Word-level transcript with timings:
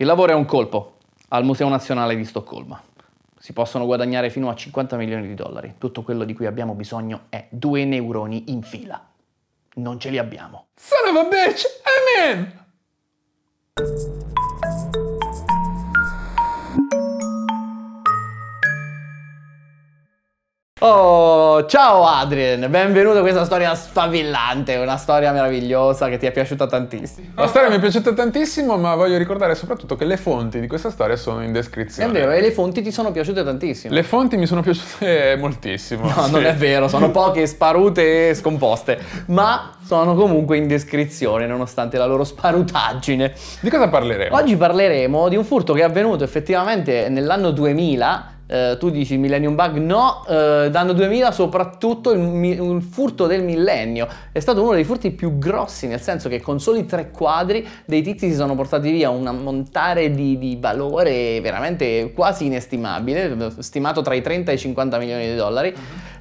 Il 0.00 0.06
lavoro 0.06 0.32
è 0.32 0.34
un 0.34 0.46
colpo 0.46 0.96
al 1.28 1.44
Museo 1.44 1.68
Nazionale 1.68 2.16
di 2.16 2.24
Stoccolma. 2.24 2.82
Si 3.38 3.52
possono 3.52 3.84
guadagnare 3.84 4.30
fino 4.30 4.48
a 4.48 4.54
50 4.54 4.96
milioni 4.96 5.26
di 5.26 5.34
dollari. 5.34 5.74
Tutto 5.76 6.00
quello 6.00 6.24
di 6.24 6.32
cui 6.32 6.46
abbiamo 6.46 6.72
bisogno 6.72 7.26
è 7.28 7.46
due 7.50 7.84
neuroni 7.84 8.44
in 8.46 8.62
fila. 8.62 8.98
Non 9.74 10.00
ce 10.00 10.08
li 10.08 10.16
abbiamo. 10.16 10.68
Son 10.74 11.14
of 11.14 11.22
a 11.22 11.28
bitch, 11.28 11.66
I'm 11.84 12.38
in! 12.38 12.58
Oh, 20.80 21.49
ciao 21.66 22.04
Adrien, 22.06 22.66
benvenuto 22.70 23.18
a 23.18 23.20
questa 23.22 23.44
storia 23.44 23.74
sfavillante, 23.74 24.76
una 24.76 24.96
storia 24.96 25.32
meravigliosa 25.32 26.08
che 26.08 26.16
ti 26.18 26.26
è 26.26 26.32
piaciuta 26.32 26.66
tantissimo. 26.66 27.28
La 27.34 27.46
storia 27.46 27.68
mi 27.68 27.76
è 27.76 27.80
piaciuta 27.80 28.12
tantissimo, 28.12 28.76
ma 28.76 28.94
voglio 28.94 29.16
ricordare 29.18 29.54
soprattutto 29.54 29.96
che 29.96 30.04
le 30.04 30.16
fonti 30.16 30.60
di 30.60 30.66
questa 30.66 30.90
storia 30.90 31.16
sono 31.16 31.42
in 31.42 31.48
È 31.50 31.52
descrizione. 31.52 32.12
vero, 32.12 32.30
e 32.30 32.40
le 32.40 32.52
fonti 32.52 32.82
ti 32.82 32.92
sono 32.92 33.10
piaciute 33.10 33.42
tantissimo. 33.42 33.92
Le 33.92 34.02
fonti 34.02 34.36
mi 34.36 34.46
sono 34.46 34.60
piaciute 34.62 35.36
moltissimo. 35.40 36.06
No, 36.06 36.24
sì. 36.24 36.30
non 36.30 36.44
è 36.44 36.54
vero, 36.54 36.88
sono 36.88 37.10
poche, 37.12 37.46
sparute 37.46 38.28
e 38.28 38.34
scomposte, 38.34 38.98
ma 39.26 39.72
sono 39.84 40.14
comunque 40.14 40.56
in 40.56 40.68
descrizione 40.68 41.46
nonostante 41.46 41.98
la 41.98 42.06
loro 42.06 42.24
sparutaggine. 42.24 43.32
Di 43.60 43.70
cosa 43.70 43.88
parleremo? 43.88 44.36
Oggi 44.36 44.56
parleremo 44.56 45.28
di 45.28 45.36
un 45.36 45.44
furto 45.44 45.72
che 45.72 45.80
è 45.80 45.84
avvenuto 45.84 46.22
effettivamente 46.22 47.08
nell'anno 47.08 47.50
2000. 47.50 48.34
Eh, 48.52 48.76
tu 48.80 48.90
dici 48.90 49.16
Millennium 49.16 49.54
Bug? 49.54 49.76
No, 49.76 50.24
eh, 50.28 50.70
d'anno 50.72 50.92
2000 50.92 51.30
soprattutto 51.30 52.10
il, 52.10 52.20
il 52.44 52.82
furto 52.82 53.28
del 53.28 53.44
millennio. 53.44 54.08
È 54.32 54.40
stato 54.40 54.60
uno 54.60 54.72
dei 54.72 54.82
furti 54.82 55.12
più 55.12 55.38
grossi, 55.38 55.86
nel 55.86 56.00
senso 56.00 56.28
che 56.28 56.40
con 56.40 56.58
soli 56.58 56.84
tre 56.84 57.12
quadri 57.12 57.64
dei 57.84 58.02
tizi 58.02 58.28
si 58.28 58.34
sono 58.34 58.56
portati 58.56 58.90
via 58.90 59.08
un 59.08 59.24
ammontare 59.28 60.10
di, 60.10 60.36
di 60.36 60.58
valore 60.60 61.40
veramente 61.40 62.12
quasi 62.12 62.46
inestimabile, 62.46 63.52
stimato 63.58 64.02
tra 64.02 64.14
i 64.14 64.20
30 64.20 64.50
e 64.50 64.54
i 64.54 64.58
50 64.58 64.98
milioni 64.98 65.26
di 65.28 65.36
dollari. 65.36 65.72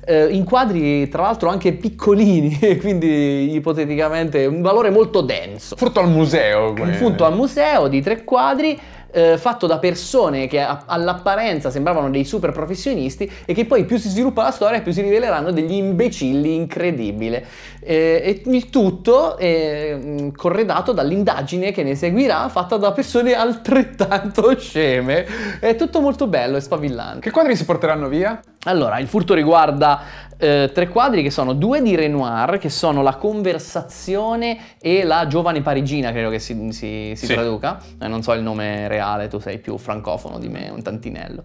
Eh, 0.06 0.28
in 0.28 0.44
quadri 0.44 1.08
tra 1.10 1.24
l'altro 1.24 1.50
anche 1.50 1.74
piccolini, 1.74 2.60
quindi 2.80 3.56
ipoteticamente 3.56 4.46
un 4.46 4.62
valore 4.62 4.92
molto 4.92 5.22
denso. 5.22 5.76
Furto 5.76 6.00
al 6.00 6.10
museo. 6.10 6.70
Un 6.70 6.74
quindi. 6.76 6.98
furto 6.98 7.26
al 7.26 7.36
museo 7.36 7.88
di 7.88 8.04
tre 8.04 8.24
quadri 8.24 8.80
eh, 9.12 9.38
fatto 9.38 9.68
da 9.68 9.80
persone 9.80 10.48
che 10.48 10.62
a- 10.62 10.84
all'apparenza 10.86 11.70
sembravano 11.70 12.10
dei 12.10 12.26
super 12.26 12.52
professionisti 12.52 13.30
e 13.46 13.54
che 13.54 13.66
poi 13.66 13.86
più 13.86 13.98
si 13.98 14.10
sviluppa 14.10 14.44
la 14.44 14.52
storia 14.52 14.82
più 14.82 14.92
si 14.92 15.02
riveleranno 15.02 15.52
degli 15.52 15.74
imbecilli 15.74 16.56
incredibili. 16.56 17.44
Eh, 17.82 18.42
e 18.46 18.50
il 18.50 18.70
tutto 18.70 19.38
è 19.38 19.96
mh, 19.96 20.32
corredato 20.36 20.92
dall'indagine 20.92 21.72
che 21.72 21.84
ne 21.84 21.96
seguirà 21.96 22.48
fatta 22.50 22.78
da 22.78 22.92
persone 22.92 23.34
altrettanto 23.34 24.56
sceme. 24.60 25.26
È 25.60 25.76
tutto 25.76 26.02
molto 26.02 26.28
bello 26.28 26.58
e 26.58 26.62
spavillante. 26.62 27.20
Che 27.22 27.32
quadri 27.32 27.56
si 27.56 27.66
porteranno 27.66 28.08
via? 28.08 28.40
Allora, 28.66 29.00
il 29.00 29.08
furto 29.08 29.34
riguarda 29.34 30.02
eh, 30.40 30.72
tre 30.74 30.88
quadri 30.88 31.22
che 31.22 31.30
sono 31.30 31.54
due 31.54 31.82
di 31.82 31.96
Renoir, 31.96 32.58
che 32.58 32.70
sono 32.70 33.02
La 33.02 33.16
conversazione 33.16 34.58
e 34.82 35.04
La 35.04 35.28
giovane 35.28 35.62
parigina, 35.62 36.12
credo 36.12 36.30
che 36.30 36.40
si, 36.40 36.56
si- 36.72 37.14
si 37.16 37.26
Sì. 37.26 37.34
traduca. 37.34 37.78
Eh, 38.02 38.08
non 38.08 38.24
so 38.24 38.32
il 38.34 38.42
nome 38.42 38.88
reale, 38.88 39.28
tu 39.28 39.40
sei 39.40 39.60
più 39.60 39.78
francofono 39.78 40.40
di 40.40 40.48
me, 40.48 40.70
un 40.70 40.82
tantinello. 40.82 41.44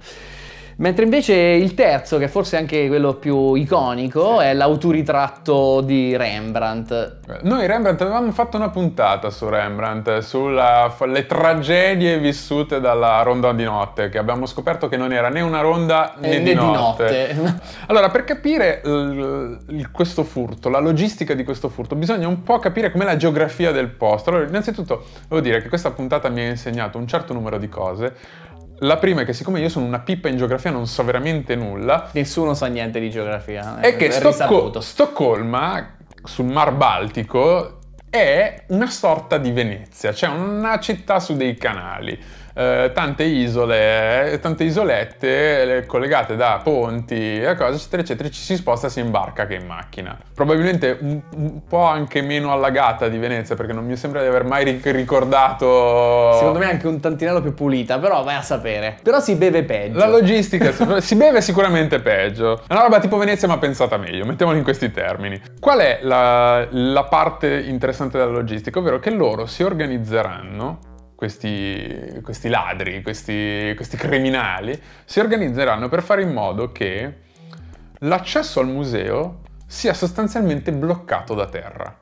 Mentre 0.77 1.05
invece 1.05 1.34
il 1.34 1.75
terzo, 1.75 2.19
che 2.19 2.28
forse 2.28 2.56
è 2.56 2.61
anche 2.61 2.89
quello 2.89 3.14
più 3.14 3.55
iconico, 3.55 4.41
è 4.41 4.53
l'autoritratto 4.55 5.80
di 5.80 6.17
Rembrandt. 6.17 7.19
Noi 7.42 7.67
Rembrandt 7.67 8.00
avevamo 8.03 8.33
fatto 8.33 8.56
una 8.56 8.70
puntata 8.70 9.30
su 9.30 9.48
Rembrandt, 9.48 10.19
sulle 10.19 11.27
tragedie 11.27 12.19
vissute 12.19 12.80
dalla 12.80 13.22
ronda 13.22 13.52
di 13.52 13.64
notte, 13.64 14.08
che 14.08 14.19
abbiamo 14.19 14.47
scoperto 14.47 14.89
che 14.89 14.97
non 14.97 15.12
era 15.12 15.28
né 15.28 15.41
una 15.42 15.61
ronda 15.61 16.14
né, 16.19 16.28
Eh, 16.28 16.39
di, 16.39 16.45
né 16.45 16.50
di 16.50 16.55
notte. 16.55 17.33
notte. 17.34 17.61
Allora, 17.86 18.08
per 18.08 18.25
capire 18.25 18.80
il- 18.84 19.91
questo 19.92 20.24
furto, 20.24 20.68
la 20.68 20.80
logistica 20.80 21.35
di 21.35 21.45
questo 21.45 21.68
furto, 21.68 21.95
bisogna 21.95 22.27
un 22.29 22.42
po' 22.42 22.58
capire 22.58 22.91
com'è 22.91 23.05
la 23.05 23.17
geografia 23.17 23.70
del 23.70 23.89
posto. 23.89 24.30
Allora, 24.30 24.46
innanzitutto, 24.46 25.05
devo 25.29 25.41
dire 25.41 25.62
che 25.62 25.68
questa 25.68 25.91
puntata 25.91 26.29
mi 26.29 26.41
ha 26.41 26.48
insegnato 26.48 26.98
un 26.98 27.06
certo 27.06 27.33
numero 27.33 27.58
di 27.58 27.68
cose. 27.68 28.14
La 28.79 28.96
prima 28.96 29.23
è 29.23 29.24
che 29.24 29.33
siccome 29.33 29.61
io 29.61 29.68
sono 29.68 29.86
una 29.86 30.01
pippa 30.01 30.29
in 30.29 30.36
geografia 30.36 30.70
non 30.70 30.86
so 30.86 31.05
veramente 31.05 31.55
nulla, 31.55 32.11
Nessuno 32.12 32.55
sa 32.55 32.67
niente 32.67 33.01
di 33.01 33.11
geografia. 33.11 33.80
è 33.80 33.96
che 33.96 34.11
Stocco-. 34.11 34.80
Stoccolma, 34.80 35.96
sul 36.23 36.46
Mar 36.46 36.73
Baltico, 36.74 37.79
è 38.11 38.64
una 38.68 38.90
sorta 38.90 39.39
di 39.39 39.51
Venezia, 39.51 40.12
cioè 40.12 40.30
una 40.30 40.79
città 40.79 41.18
su 41.20 41.35
dei 41.35 41.57
canali. 41.57 42.18
Eh, 42.57 42.92
tante 42.95 43.25
isole, 43.25 44.39
tante 44.41 44.63
isolette 44.63 45.79
eh, 45.79 45.87
collegate 45.87 46.37
da 46.37 46.61
ponti 46.63 47.41
e 47.41 47.55
cose, 47.57 47.75
eccetera, 47.75 48.03
eccetera. 48.03 48.29
Ci 48.29 48.41
si 48.41 48.55
sposta 48.55 48.89
sia 48.89 49.03
in 49.03 49.11
barca 49.11 49.47
che 49.47 49.55
in 49.55 49.67
macchina. 49.67 50.17
Probabilmente 50.33 50.97
un, 51.01 51.20
un 51.35 51.67
po' 51.67 51.83
anche 51.83 52.23
meno 52.23 52.53
allagata 52.53 53.09
di 53.09 53.19
Venezia, 53.19 53.57
perché 53.57 53.73
non 53.73 53.85
mi 53.85 53.97
sembra 53.97 54.20
di 54.23 54.29
aver 54.29 54.45
mai 54.45 54.63
ric- 54.63 54.87
ricordato. 54.87 56.35
Secondo 56.35 56.61
me 56.61 56.70
anche 56.70 56.87
un 56.87 57.01
tantinello 57.01 57.42
più 57.42 57.55
pulita, 57.55 57.98
però 57.98 58.23
vai 58.23 58.37
a 58.37 58.42
sapere. 58.42 58.98
Però 59.03 59.19
si 59.19 59.35
beve 59.35 59.65
peggio. 59.65 59.98
La 59.98 60.07
logistica 60.07 60.71
si 61.01 61.17
beve 61.17 61.41
sicuramente 61.41 61.98
peggio. 61.98 62.63
È 62.69 62.73
una 62.73 62.83
roba 62.83 63.01
tipo 63.01 63.17
Venezia, 63.17 63.48
ma 63.48 63.59
pensata 63.59 63.97
meglio, 63.97 64.25
mettiamolo 64.25 64.57
in 64.57 64.65
questi 64.65 64.92
termini. 64.92 65.41
Qual 65.59 65.81
è 65.81 65.98
la, 66.03 66.65
la 66.71 67.05
parte 67.05 67.63
interessante 67.63 68.17
della 68.17 68.31
logistica? 68.31 68.79
Ovvero 68.79 69.01
che 69.01 69.11
loro 69.11 69.47
si 69.47 69.65
organizzeranno. 69.65 70.92
Questi, 71.14 72.20
questi 72.23 72.48
ladri, 72.48 73.02
questi, 73.02 73.73
questi 73.77 73.97
criminali 73.97 74.79
si 75.05 75.20
organizzeranno 75.20 75.89
per 75.89 76.02
fare 76.02 76.23
in 76.23 76.33
modo 76.33 76.73
che 76.73 77.19
l'accesso 78.01 78.61
al 78.61 78.67
museo 78.67 79.41
sia 79.67 79.95
sostanzialmente 79.95 80.73
bloccato 80.73 81.35
da 81.35 81.47
terra. 81.47 81.98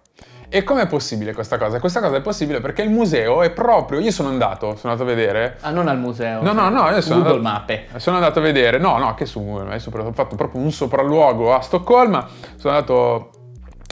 E 0.55 0.65
com'è 0.65 0.87
possibile 0.87 1.33
questa 1.33 1.57
cosa? 1.57 1.81
Questa 1.81 2.01
cosa 2.01 2.17
è 2.17 2.21
possibile 2.21 2.61
perché 2.61 2.83
il 2.83 2.91
museo 2.91 3.41
è 3.41 3.51
proprio. 3.51 4.01
Io 4.01 4.11
sono 4.11 4.29
andato, 4.29 4.77
sono 4.77 4.93
andato 4.93 5.03
a 5.11 5.15
vedere 5.15 5.57
Ah, 5.63 5.71
non 5.71 5.89
al 5.89 5.99
museo. 5.99 6.43
No, 6.43 6.53
no, 6.53 6.69
no, 6.69 6.91
io 6.91 7.01
sono 7.01 7.23
Google 7.23 7.39
andato, 7.39 7.57
Mappe. 7.57 7.87
Sono 7.97 8.17
andato 8.17 8.41
a 8.41 8.43
vedere, 8.43 8.77
no, 8.77 8.99
no, 8.99 9.15
che 9.15 9.25
su 9.25 9.43
Google 9.43 9.69
Maps, 9.69 9.87
ho 9.87 10.13
fatto 10.13 10.37
proprio 10.37 10.61
un 10.61 10.71
sopralluogo 10.71 11.55
a 11.55 11.63
Stoccolma. 11.63 12.29
Sono 12.57 12.75
andato 12.75 13.31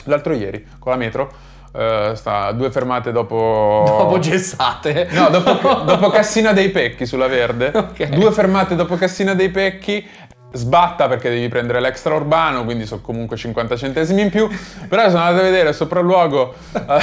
l'altro 0.03 0.33
ieri 0.33 0.63
con 0.77 0.91
la 0.91 0.99
metro, 0.99 1.31
eh, 1.73 2.11
sta 2.15 2.51
due 2.51 2.71
fermate 2.71 3.11
dopo... 3.11 3.83
Dopo 3.85 4.19
gessate. 4.19 5.07
No, 5.11 5.29
dopo, 5.29 5.51
dopo 5.83 6.09
Cassina 6.09 6.51
dei 6.51 6.69
Pecchi 6.69 7.05
sulla 7.05 7.27
Verde. 7.27 7.71
Ok. 7.73 8.09
Due 8.09 8.31
fermate 8.31 8.75
dopo 8.75 8.95
Cassina 8.95 9.33
dei 9.33 9.49
Pecchi. 9.49 10.07
Sbatta 10.53 11.07
perché 11.07 11.29
devi 11.29 11.47
prendere 11.47 11.79
l'extra 11.79 12.13
urbano, 12.13 12.65
quindi 12.65 12.85
sono 12.85 12.99
comunque 12.99 13.37
50 13.37 13.77
centesimi 13.77 14.21
in 14.21 14.29
più. 14.29 14.49
Però 14.89 15.09
sono 15.09 15.23
andato 15.23 15.39
a 15.39 15.49
vedere 15.49 15.69
il 15.69 15.75
sopralluogo 15.75 16.53
a, 16.73 17.01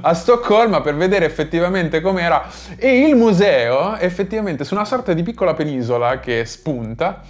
a 0.00 0.14
Stoccolma 0.14 0.80
per 0.80 0.96
vedere 0.96 1.26
effettivamente 1.26 2.00
com'era. 2.00 2.48
E 2.76 3.00
il 3.00 3.14
museo, 3.14 3.96
effettivamente, 3.96 4.64
su 4.64 4.72
una 4.72 4.86
sorta 4.86 5.12
di 5.12 5.22
piccola 5.22 5.52
penisola 5.52 6.20
che 6.20 6.46
spunta. 6.46 7.20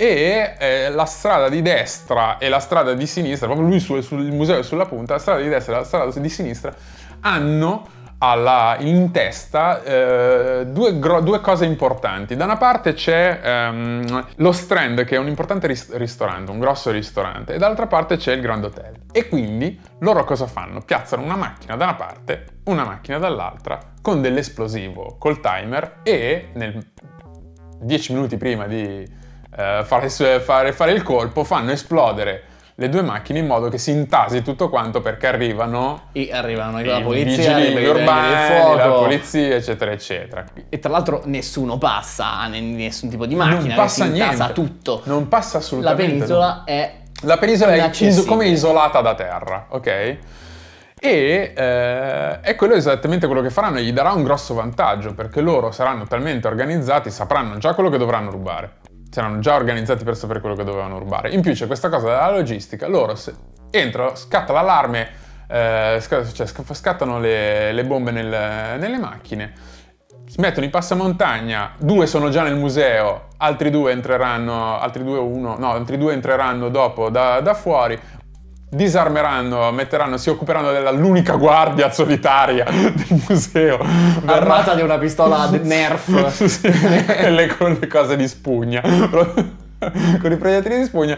E 0.00 0.54
eh, 0.58 0.90
la 0.90 1.06
strada 1.06 1.48
di 1.48 1.60
destra 1.60 2.38
e 2.38 2.48
la 2.48 2.60
strada 2.60 2.94
di 2.94 3.04
sinistra, 3.04 3.48
proprio 3.48 3.66
lui 3.66 3.80
sul, 3.80 4.00
sul 4.00 4.30
museo 4.30 4.60
è 4.60 4.62
sulla 4.62 4.86
punta, 4.86 5.14
la 5.14 5.18
strada 5.18 5.40
di 5.40 5.48
destra 5.48 5.74
e 5.74 5.78
la 5.78 5.84
strada 5.84 6.20
di 6.20 6.28
sinistra 6.28 6.72
hanno 7.22 7.84
alla- 8.18 8.76
in 8.78 9.10
testa 9.10 9.82
eh, 9.82 10.66
due, 10.66 10.98
gro- 11.00 11.20
due 11.20 11.40
cose 11.40 11.64
importanti. 11.64 12.36
Da 12.36 12.44
una 12.44 12.56
parte 12.56 12.92
c'è 12.92 13.40
ehm, 13.42 14.26
lo 14.36 14.52
Strand, 14.52 15.04
che 15.04 15.16
è 15.16 15.18
un 15.18 15.26
importante 15.26 15.66
ris- 15.66 15.92
ristorante, 15.96 16.50
un 16.50 16.58
grosso 16.58 16.90
ristorante, 16.92 17.54
e 17.54 17.58
dall'altra 17.58 17.86
parte 17.86 18.16
c'è 18.16 18.32
il 18.34 18.40
Grand 18.40 18.64
Hotel. 18.64 18.94
E 19.10 19.28
quindi 19.28 19.80
loro 20.00 20.22
cosa 20.24 20.46
fanno? 20.46 20.80
Piazzano 20.80 21.22
una 21.22 21.36
macchina 21.36 21.76
da 21.76 21.84
una 21.84 21.94
parte, 21.94 22.44
una 22.64 22.84
macchina 22.84 23.18
dall'altra, 23.18 23.78
con 24.00 24.20
dell'esplosivo, 24.20 25.16
col 25.18 25.40
timer, 25.40 26.00
e 26.02 26.50
nel 26.54 26.92
10 27.80 28.12
minuti 28.12 28.36
prima 28.36 28.66
di 28.66 29.26
eh, 29.58 29.82
fare, 29.84 30.08
fare- 30.40 30.72
fare 30.72 30.92
il 30.92 31.02
colpo 31.02 31.42
fanno 31.44 31.72
esplodere 31.72 32.42
le 32.76 32.88
due 32.88 33.02
macchine 33.02 33.40
in 33.40 33.46
modo 33.46 33.68
che 33.68 33.76
si 33.76 33.90
intasi 33.90 34.40
tutto 34.42 34.68
quanto 34.68 35.00
perché 35.00 35.26
arrivano 35.26 36.10
E 36.12 36.28
arrivano 36.32 36.78
i 36.80 36.84
la 36.84 37.00
polizia, 37.00 37.56
vigili 37.56 37.84
urbani, 37.84 38.56
fuoco. 38.56 38.74
la 38.76 38.88
polizia, 38.90 39.56
eccetera, 39.56 39.90
eccetera. 39.90 40.44
E 40.68 40.78
tra 40.78 40.88
l'altro 40.92 41.22
nessuno 41.24 41.76
passa, 41.76 42.46
nessun 42.46 43.08
tipo 43.08 43.26
di 43.26 43.34
macchina, 43.34 43.74
non 43.74 43.74
passa 43.74 44.04
si 44.04 44.10
niente. 44.12 44.32
intasa 44.34 44.52
tutto. 44.52 45.00
Non 45.06 45.26
passa 45.26 45.58
La 45.58 45.64
assolutamente. 45.64 46.12
penisola 46.14 46.62
è 46.64 46.92
no. 47.20 47.26
La 47.28 47.36
penisola 47.36 47.72
è 47.74 47.90
iso- 47.98 48.24
come 48.24 48.46
isolata 48.46 49.00
da 49.00 49.14
terra, 49.14 49.66
ok? 49.70 49.86
E 51.00 51.52
eh, 51.56 52.40
è 52.40 52.54
quello 52.56 52.74
esattamente 52.74 53.26
quello 53.26 53.42
che 53.42 53.50
faranno, 53.50 53.78
gli 53.78 53.92
darà 53.92 54.12
un 54.12 54.22
grosso 54.24 54.54
vantaggio 54.54 55.14
perché 55.14 55.40
loro 55.40 55.70
saranno 55.70 56.04
talmente 56.06 56.46
organizzati, 56.48 57.10
sapranno 57.10 57.56
già 57.58 57.74
quello 57.74 57.88
che 57.88 57.98
dovranno 57.98 58.30
rubare, 58.30 58.70
saranno 59.10 59.38
già 59.40 59.54
organizzati 59.54 60.04
per 60.04 60.16
sapere 60.16 60.40
quello 60.40 60.54
che 60.54 60.64
dovevano 60.64 60.98
rubare. 60.98 61.30
In 61.30 61.40
più 61.40 61.52
c'è 61.52 61.66
questa 61.66 61.88
cosa 61.88 62.06
della 62.06 62.30
logistica, 62.30 62.86
loro 62.86 63.14
entrano, 63.70 64.14
scatta 64.14 64.52
l'allarme, 64.52 65.08
eh, 65.48 66.02
cioè 66.32 66.46
sc- 66.46 66.72
scattano 66.74 67.18
le, 67.18 67.72
le 67.72 67.84
bombe 67.84 68.10
nel- 68.10 68.78
nelle 68.78 68.98
macchine, 68.98 69.52
mettono 70.36 70.66
i 70.66 70.70
passamontagna, 70.70 71.72
due 71.78 72.06
sono 72.06 72.28
già 72.28 72.42
nel 72.42 72.56
museo, 72.56 73.28
altri 73.38 73.70
due 73.70 73.92
entreranno, 73.92 74.78
altri 74.78 75.02
due 75.02 75.18
uno, 75.18 75.56
no, 75.58 75.72
altri 75.72 75.96
due 75.96 76.12
entreranno 76.12 76.68
dopo 76.68 77.08
da, 77.08 77.40
da 77.40 77.54
fuori, 77.54 77.98
disarmeranno, 78.70 79.70
metteranno, 79.72 80.18
si 80.18 80.28
occuperanno 80.28 80.70
dell'unica 80.70 81.36
guardia 81.36 81.90
solitaria 81.90 82.64
del 82.64 83.22
museo. 83.28 83.78
Armata 84.24 84.74
di 84.74 84.82
una 84.82 84.98
pistola 84.98 85.48
Nerf. 85.50 86.28
sì, 86.46 86.66
e 86.66 87.30
le, 87.30 87.46
con 87.56 87.76
le 87.80 87.86
cose 87.86 88.16
di 88.16 88.28
spugna, 88.28 88.82
con 90.20 90.32
i 90.32 90.36
proiettili 90.36 90.78
di 90.78 90.84
spugna. 90.84 91.16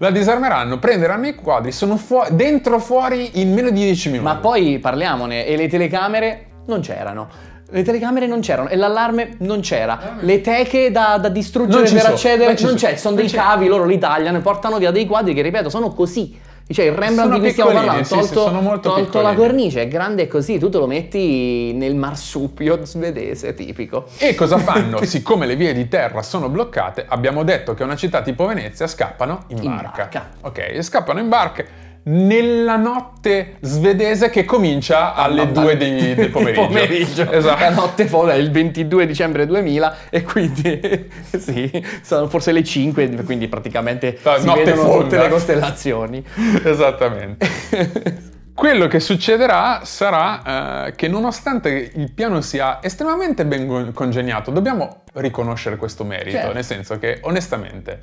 La 0.00 0.12
disarmeranno, 0.12 0.78
prenderanno 0.78 1.26
i 1.26 1.34
quadri, 1.34 1.72
sono 1.72 1.96
fu- 1.96 2.22
dentro 2.30 2.78
fuori 2.78 3.40
in 3.40 3.52
meno 3.52 3.70
di 3.70 3.80
10 3.80 4.10
minuti. 4.10 4.28
Ma 4.28 4.36
poi 4.36 4.78
parliamone, 4.78 5.44
e 5.44 5.56
le 5.56 5.66
telecamere 5.66 6.46
non 6.66 6.80
c'erano. 6.80 7.28
Le 7.70 7.82
telecamere 7.82 8.26
non 8.26 8.40
c'erano 8.40 8.68
e 8.68 8.76
l'allarme 8.76 9.34
non 9.40 9.60
c'era. 9.60 10.16
Le 10.20 10.40
teche 10.40 10.90
da, 10.92 11.18
da 11.20 11.28
distruggere 11.28 11.82
per 11.82 12.00
sono, 12.00 12.14
accedere 12.14 12.54
non, 12.54 12.62
non 12.62 12.74
c'è. 12.76 12.96
Sono 12.96 13.16
dei 13.16 13.28
cavi, 13.28 13.66
loro 13.66 13.84
li 13.84 13.98
tagliano 13.98 14.38
e 14.38 14.40
portano 14.40 14.78
via 14.78 14.92
dei 14.92 15.04
quadri 15.04 15.34
che, 15.34 15.42
ripeto, 15.42 15.68
sono 15.68 15.90
così. 15.90 16.46
Cioè 16.70 16.84
il 16.84 16.92
Rembrandt 16.92 17.22
Sono 17.22 17.34
di 17.34 17.40
cui 17.40 17.50
stiamo 17.50 17.70
parlando, 17.72 18.04
sì, 18.04 18.14
tolto, 18.34 18.80
tolto 18.80 19.20
la 19.22 19.32
cornice, 19.34 19.82
è 19.82 19.88
grande 19.88 20.28
così, 20.28 20.58
tu 20.58 20.68
te 20.68 20.76
lo 20.76 20.86
metti 20.86 21.72
nel 21.72 21.94
marsupio 21.94 22.80
svedese 22.84 23.54
tipico. 23.54 24.04
E 24.18 24.34
cosa 24.34 24.58
fanno? 24.58 25.00
Siccome 25.06 25.46
le 25.46 25.56
vie 25.56 25.72
di 25.72 25.88
terra 25.88 26.22
sono 26.22 26.50
bloccate, 26.50 27.06
abbiamo 27.08 27.42
detto 27.42 27.72
che 27.72 27.84
una 27.84 27.96
città 27.96 28.20
tipo 28.20 28.44
Venezia 28.46 28.86
scappano 28.86 29.44
in, 29.48 29.62
In 29.62 29.74
barca. 29.76 29.90
barca. 29.96 30.28
Ok, 30.42 30.82
scappano 30.82 31.20
in 31.20 31.28
barca 31.30 31.64
nella 32.08 32.76
notte 32.76 33.56
svedese 33.60 34.30
che 34.30 34.44
comincia 34.44 35.14
alle 35.14 35.44
Mamma 35.44 35.60
2 35.62 35.76
mia. 35.76 35.88
di, 35.88 36.14
del 36.14 36.30
pomeriggio. 36.30 36.66
pomeriggio. 36.66 37.30
Esatto. 37.30 37.60
La 37.60 37.70
notte 37.70 38.06
folle 38.06 38.32
è 38.32 38.36
il 38.36 38.50
22 38.50 39.06
dicembre 39.06 39.46
2000 39.46 39.96
e 40.10 40.22
quindi 40.22 41.08
sì, 41.38 41.84
sono 42.02 42.28
forse 42.28 42.52
le 42.52 42.64
5, 42.64 43.08
quindi 43.24 43.48
praticamente 43.48 44.18
La 44.22 44.38
si 44.38 44.46
notte 44.46 44.64
vedono 44.64 44.88
fonda. 44.88 45.02
tutte 45.04 45.18
le 45.18 45.28
costellazioni. 45.28 46.24
Esattamente. 46.64 47.46
Quello 48.54 48.88
che 48.88 48.98
succederà 48.98 49.82
sarà 49.84 50.86
eh, 50.86 50.94
che 50.96 51.06
nonostante 51.06 51.92
il 51.94 52.12
piano 52.12 52.40
sia 52.40 52.80
estremamente 52.82 53.44
ben 53.46 53.68
con- 53.68 53.92
congegnato, 53.92 54.50
dobbiamo 54.50 55.02
riconoscere 55.14 55.76
questo 55.76 56.02
merito, 56.04 56.38
Certo. 56.38 56.52
nel 56.54 56.64
senso 56.64 56.98
che 56.98 57.18
onestamente 57.22 58.02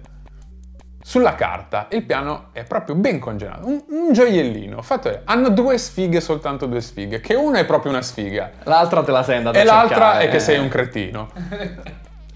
sulla 1.07 1.35
carta 1.35 1.85
il 1.91 2.01
piano 2.03 2.47
è 2.51 2.63
proprio 2.63 2.95
ben 2.95 3.19
congegnato, 3.19 3.67
un, 3.67 3.79
un 3.89 4.11
gioiellino. 4.11 4.81
Fatto 4.81 5.09
è, 5.09 5.21
hanno 5.25 5.49
due 5.49 5.77
sfighe, 5.77 6.19
soltanto 6.19 6.65
due 6.65 6.81
sfighe, 6.81 7.19
che 7.19 7.35
una 7.35 7.59
è 7.59 7.65
proprio 7.65 7.91
una 7.91 8.01
sfiga 8.01 8.49
L'altra 8.63 9.03
te 9.03 9.11
la 9.11 9.21
sei 9.21 9.37
andata 9.37 9.55
e 9.55 9.61
a 9.61 9.65
l'altra 9.65 9.87
cercare, 9.87 10.25
è 10.25 10.29
che 10.29 10.37
eh. 10.37 10.39
sei 10.39 10.57
un 10.57 10.67
cretino. 10.67 11.29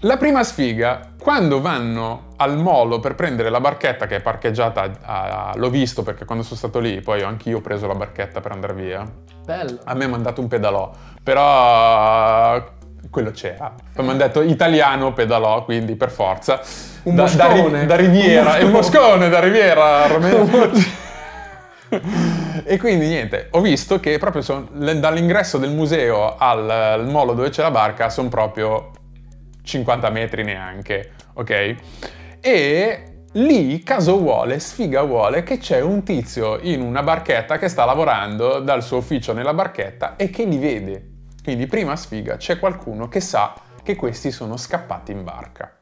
La 0.02 0.16
prima 0.16 0.44
sfiga, 0.44 1.00
quando 1.20 1.60
vanno 1.60 2.28
al 2.36 2.56
molo 2.56 3.00
per 3.00 3.16
prendere 3.16 3.50
la 3.50 3.60
barchetta 3.60 4.06
che 4.06 4.16
è 4.16 4.20
parcheggiata, 4.20 4.82
a- 5.02 5.50
a- 5.50 5.52
l'ho 5.56 5.68
visto 5.68 6.04
perché 6.04 6.24
quando 6.24 6.44
sono 6.44 6.56
stato 6.56 6.78
lì, 6.78 7.00
poi 7.00 7.22
anch'io 7.22 7.58
ho 7.58 7.60
preso 7.60 7.88
la 7.88 7.96
barchetta 7.96 8.40
per 8.40 8.52
andare 8.52 8.72
via. 8.72 9.04
Bello. 9.44 9.80
A 9.82 9.94
me 9.94 10.06
mi 10.06 10.14
hanno 10.14 10.22
dato 10.22 10.40
un 10.40 10.46
pedalò, 10.46 10.92
però 11.24 12.78
quello 13.08 13.30
c'era. 13.30 13.72
Poi 13.94 14.04
mi 14.04 14.10
hanno 14.10 14.18
detto 14.18 14.42
italiano 14.42 15.12
pedalò, 15.12 15.64
quindi 15.64 15.94
per 15.96 16.10
forza. 16.10 16.60
Un 17.04 17.14
da, 17.14 17.24
da, 17.28 17.46
Ri- 17.46 17.60
moscone. 17.60 17.86
da 17.86 17.96
Riviera, 17.96 18.40
Un 18.64 18.70
moscone. 18.70 18.70
moscone 19.06 19.28
da 19.28 19.40
Riviera. 19.40 20.06
Romeo. 20.06 20.48
e 22.64 22.78
quindi 22.78 23.06
niente, 23.08 23.48
ho 23.50 23.60
visto 23.60 23.98
che 23.98 24.18
proprio 24.18 24.42
son- 24.42 24.68
dall'ingresso 25.00 25.58
del 25.58 25.70
museo 25.70 26.36
al, 26.36 26.68
al 26.70 27.06
molo 27.08 27.32
dove 27.34 27.48
c'è 27.48 27.62
la 27.62 27.70
barca 27.72 28.10
sono 28.10 28.28
proprio 28.28 28.90
50 29.62 30.10
metri 30.10 30.44
neanche, 30.44 31.10
ok? 31.34 31.74
E 32.40 33.04
lì, 33.32 33.82
caso 33.82 34.18
vuole, 34.18 34.58
sfiga 34.60 35.02
vuole, 35.02 35.42
che 35.42 35.58
c'è 35.58 35.80
un 35.80 36.02
tizio 36.04 36.58
in 36.62 36.80
una 36.80 37.02
barchetta 37.02 37.58
che 37.58 37.68
sta 37.68 37.84
lavorando 37.84 38.60
dal 38.60 38.82
suo 38.84 38.98
ufficio 38.98 39.32
nella 39.32 39.54
barchetta 39.54 40.14
e 40.16 40.30
che 40.30 40.44
li 40.44 40.58
vede. 40.58 41.09
Quindi 41.42 41.66
prima 41.66 41.96
sfiga 41.96 42.36
c'è 42.36 42.58
qualcuno 42.58 43.08
che 43.08 43.20
sa 43.20 43.54
che 43.82 43.96
questi 43.96 44.30
sono 44.30 44.56
scappati 44.56 45.12
in 45.12 45.24
barca. 45.24 45.76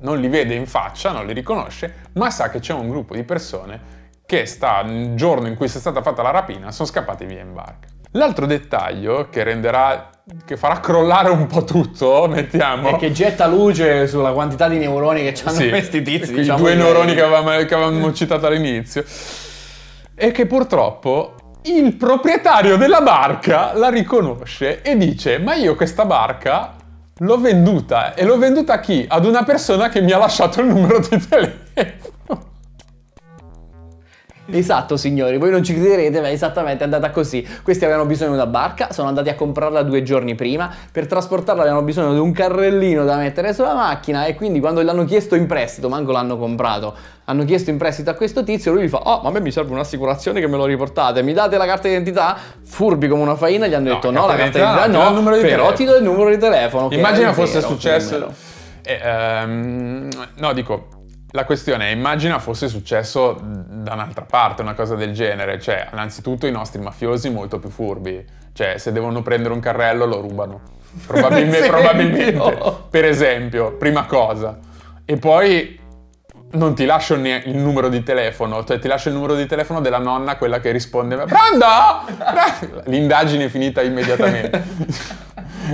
Non 0.00 0.18
li 0.18 0.28
vede 0.28 0.54
in 0.54 0.66
faccia, 0.66 1.10
non 1.12 1.26
li 1.26 1.32
riconosce, 1.32 2.08
ma 2.14 2.30
sa 2.30 2.50
che 2.50 2.60
c'è 2.60 2.72
un 2.72 2.88
gruppo 2.88 3.14
di 3.14 3.24
persone 3.24 3.98
che 4.26 4.46
sta, 4.46 4.80
il 4.82 5.14
giorno 5.16 5.48
in 5.48 5.56
cui 5.56 5.68
sia 5.68 5.80
stata 5.80 6.02
fatta 6.02 6.22
la 6.22 6.30
rapina, 6.30 6.70
sono 6.70 6.88
scappati 6.88 7.24
via 7.24 7.40
in 7.40 7.52
barca. 7.52 7.88
L'altro 8.12 8.46
dettaglio 8.46 9.28
che 9.28 9.42
renderà, 9.42 10.10
che 10.44 10.56
farà 10.56 10.80
crollare 10.80 11.30
un 11.30 11.46
po' 11.46 11.64
tutto, 11.64 12.28
mettiamo... 12.28 12.90
E 12.90 12.96
che 12.96 13.12
getta 13.12 13.46
luce 13.46 14.06
sulla 14.06 14.32
quantità 14.32 14.68
di 14.68 14.78
neuroni 14.78 15.22
che 15.22 15.40
hanno 15.44 15.56
Sì, 15.56 15.68
questi 15.68 16.02
tizi. 16.02 16.32
i 16.32 16.36
diciamo 16.36 16.58
due 16.58 16.74
neuroni 16.74 17.14
che 17.14 17.22
avevamo, 17.22 17.50
che 17.64 17.74
avevamo 17.74 18.12
citato 18.12 18.46
all'inizio. 18.46 19.04
E 20.14 20.30
che 20.32 20.46
purtroppo 20.46 21.34
il 21.64 21.94
proprietario 21.94 22.76
della 22.76 23.02
barca 23.02 23.74
la 23.74 23.90
riconosce 23.90 24.82
e 24.82 24.96
dice: 24.96 25.38
Ma 25.38 25.54
io 25.54 25.74
questa 25.74 26.04
barca 26.04 26.74
l'ho 27.18 27.38
venduta. 27.38 28.14
E 28.14 28.24
l'ho 28.24 28.38
venduta 28.38 28.74
a 28.74 28.80
chi? 28.80 29.04
Ad 29.06 29.26
una 29.26 29.44
persona 29.44 29.88
che 29.88 30.00
mi 30.00 30.12
ha 30.12 30.18
lasciato 30.18 30.60
il 30.60 30.68
numero 30.68 31.00
di 31.00 31.18
telefono. 31.28 32.09
Esatto, 34.52 34.96
signori, 34.96 35.38
voi 35.38 35.50
non 35.50 35.62
ci 35.62 35.74
crederete, 35.74 36.20
ma 36.20 36.28
è 36.28 36.32
esattamente 36.32 36.84
andata 36.84 37.10
così. 37.10 37.46
Questi 37.62 37.84
avevano 37.84 38.06
bisogno 38.06 38.30
di 38.30 38.36
una 38.36 38.46
barca, 38.46 38.92
sono 38.92 39.08
andati 39.08 39.28
a 39.28 39.34
comprarla 39.34 39.82
due 39.82 40.02
giorni 40.02 40.34
prima. 40.34 40.70
Per 40.90 41.06
trasportarla 41.06 41.62
avevano 41.62 41.82
bisogno 41.82 42.12
di 42.12 42.18
un 42.18 42.32
carrellino 42.32 43.04
da 43.04 43.16
mettere 43.16 43.52
sulla 43.54 43.74
macchina 43.74 44.24
e 44.26 44.34
quindi 44.34 44.60
quando 44.60 44.82
l'hanno 44.82 45.04
chiesto 45.04 45.34
in 45.34 45.46
prestito, 45.46 45.88
manco 45.88 46.12
l'hanno 46.12 46.36
comprato, 46.38 46.94
hanno 47.24 47.44
chiesto 47.44 47.70
in 47.70 47.76
prestito 47.78 48.10
a 48.10 48.14
questo 48.14 48.42
tizio, 48.44 48.72
lui 48.72 48.84
gli 48.84 48.88
fa: 48.88 48.98
Oh, 49.04 49.20
ma 49.22 49.28
a 49.28 49.32
me 49.32 49.40
mi 49.40 49.50
serve 49.52 49.72
un'assicurazione 49.72 50.40
che 50.40 50.46
me 50.46 50.56
lo 50.56 50.64
riportate, 50.64 51.22
mi 51.22 51.32
date 51.32 51.56
la 51.56 51.66
carta 51.66 51.88
d'identità? 51.88 52.36
Furbi 52.64 53.08
come 53.08 53.22
una 53.22 53.36
faina, 53.36 53.66
gli 53.66 53.74
hanno 53.74 53.88
No, 53.88 53.94
detto: 53.94 54.10
No, 54.10 54.26
la 54.26 54.34
carta 54.34 54.58
d'identità 54.58 54.86
no, 54.86 55.02
no, 55.02 55.08
il 55.08 55.14
numero 55.14 55.36
di 55.36 55.42
però 55.42 55.72
telefono." 55.72 55.76
ti 55.76 55.84
do 55.84 55.96
il 55.96 56.02
numero 56.02 56.30
di 56.30 56.38
telefono. 56.38 56.88
Immagina 56.90 57.32
fosse 57.32 57.60
successo. 57.60 58.32
eh, 58.82 58.98
ehm, 59.02 60.08
no, 60.36 60.52
dico. 60.52 60.88
La 61.32 61.44
questione 61.44 61.88
è, 61.88 61.90
immagina 61.92 62.38
fosse 62.38 62.68
successo 62.68 63.38
da 63.40 63.92
un'altra 63.92 64.24
parte, 64.24 64.62
una 64.62 64.74
cosa 64.74 64.94
del 64.96 65.12
genere. 65.12 65.60
Cioè, 65.60 65.88
innanzitutto 65.92 66.46
i 66.46 66.50
nostri 66.50 66.80
mafiosi 66.80 67.30
molto 67.30 67.58
più 67.58 67.70
furbi. 67.70 68.24
Cioè, 68.52 68.78
se 68.78 68.90
devono 68.92 69.22
prendere 69.22 69.54
un 69.54 69.60
carrello 69.60 70.06
lo 70.06 70.20
rubano. 70.20 70.78
Probabilmente, 71.06 71.68
probabilmente. 71.68 72.76
Per 72.90 73.04
esempio, 73.04 73.76
prima 73.76 74.06
cosa. 74.06 74.58
E 75.04 75.16
poi 75.18 75.78
non 76.52 76.74
ti 76.74 76.84
lascio 76.84 77.16
ne- 77.16 77.42
il 77.46 77.56
numero 77.56 77.88
di 77.88 78.02
telefono, 78.02 78.64
cioè 78.64 78.78
ti 78.80 78.88
lascio 78.88 79.08
il 79.08 79.14
numero 79.14 79.36
di 79.36 79.46
telefono 79.46 79.80
della 79.80 79.98
nonna, 79.98 80.36
quella 80.36 80.58
che 80.58 80.72
risponde 80.72 81.14
Pronto? 81.16 82.82
L'indagine 82.90 83.44
è 83.44 83.48
finita 83.48 83.82
immediatamente. 83.82 84.64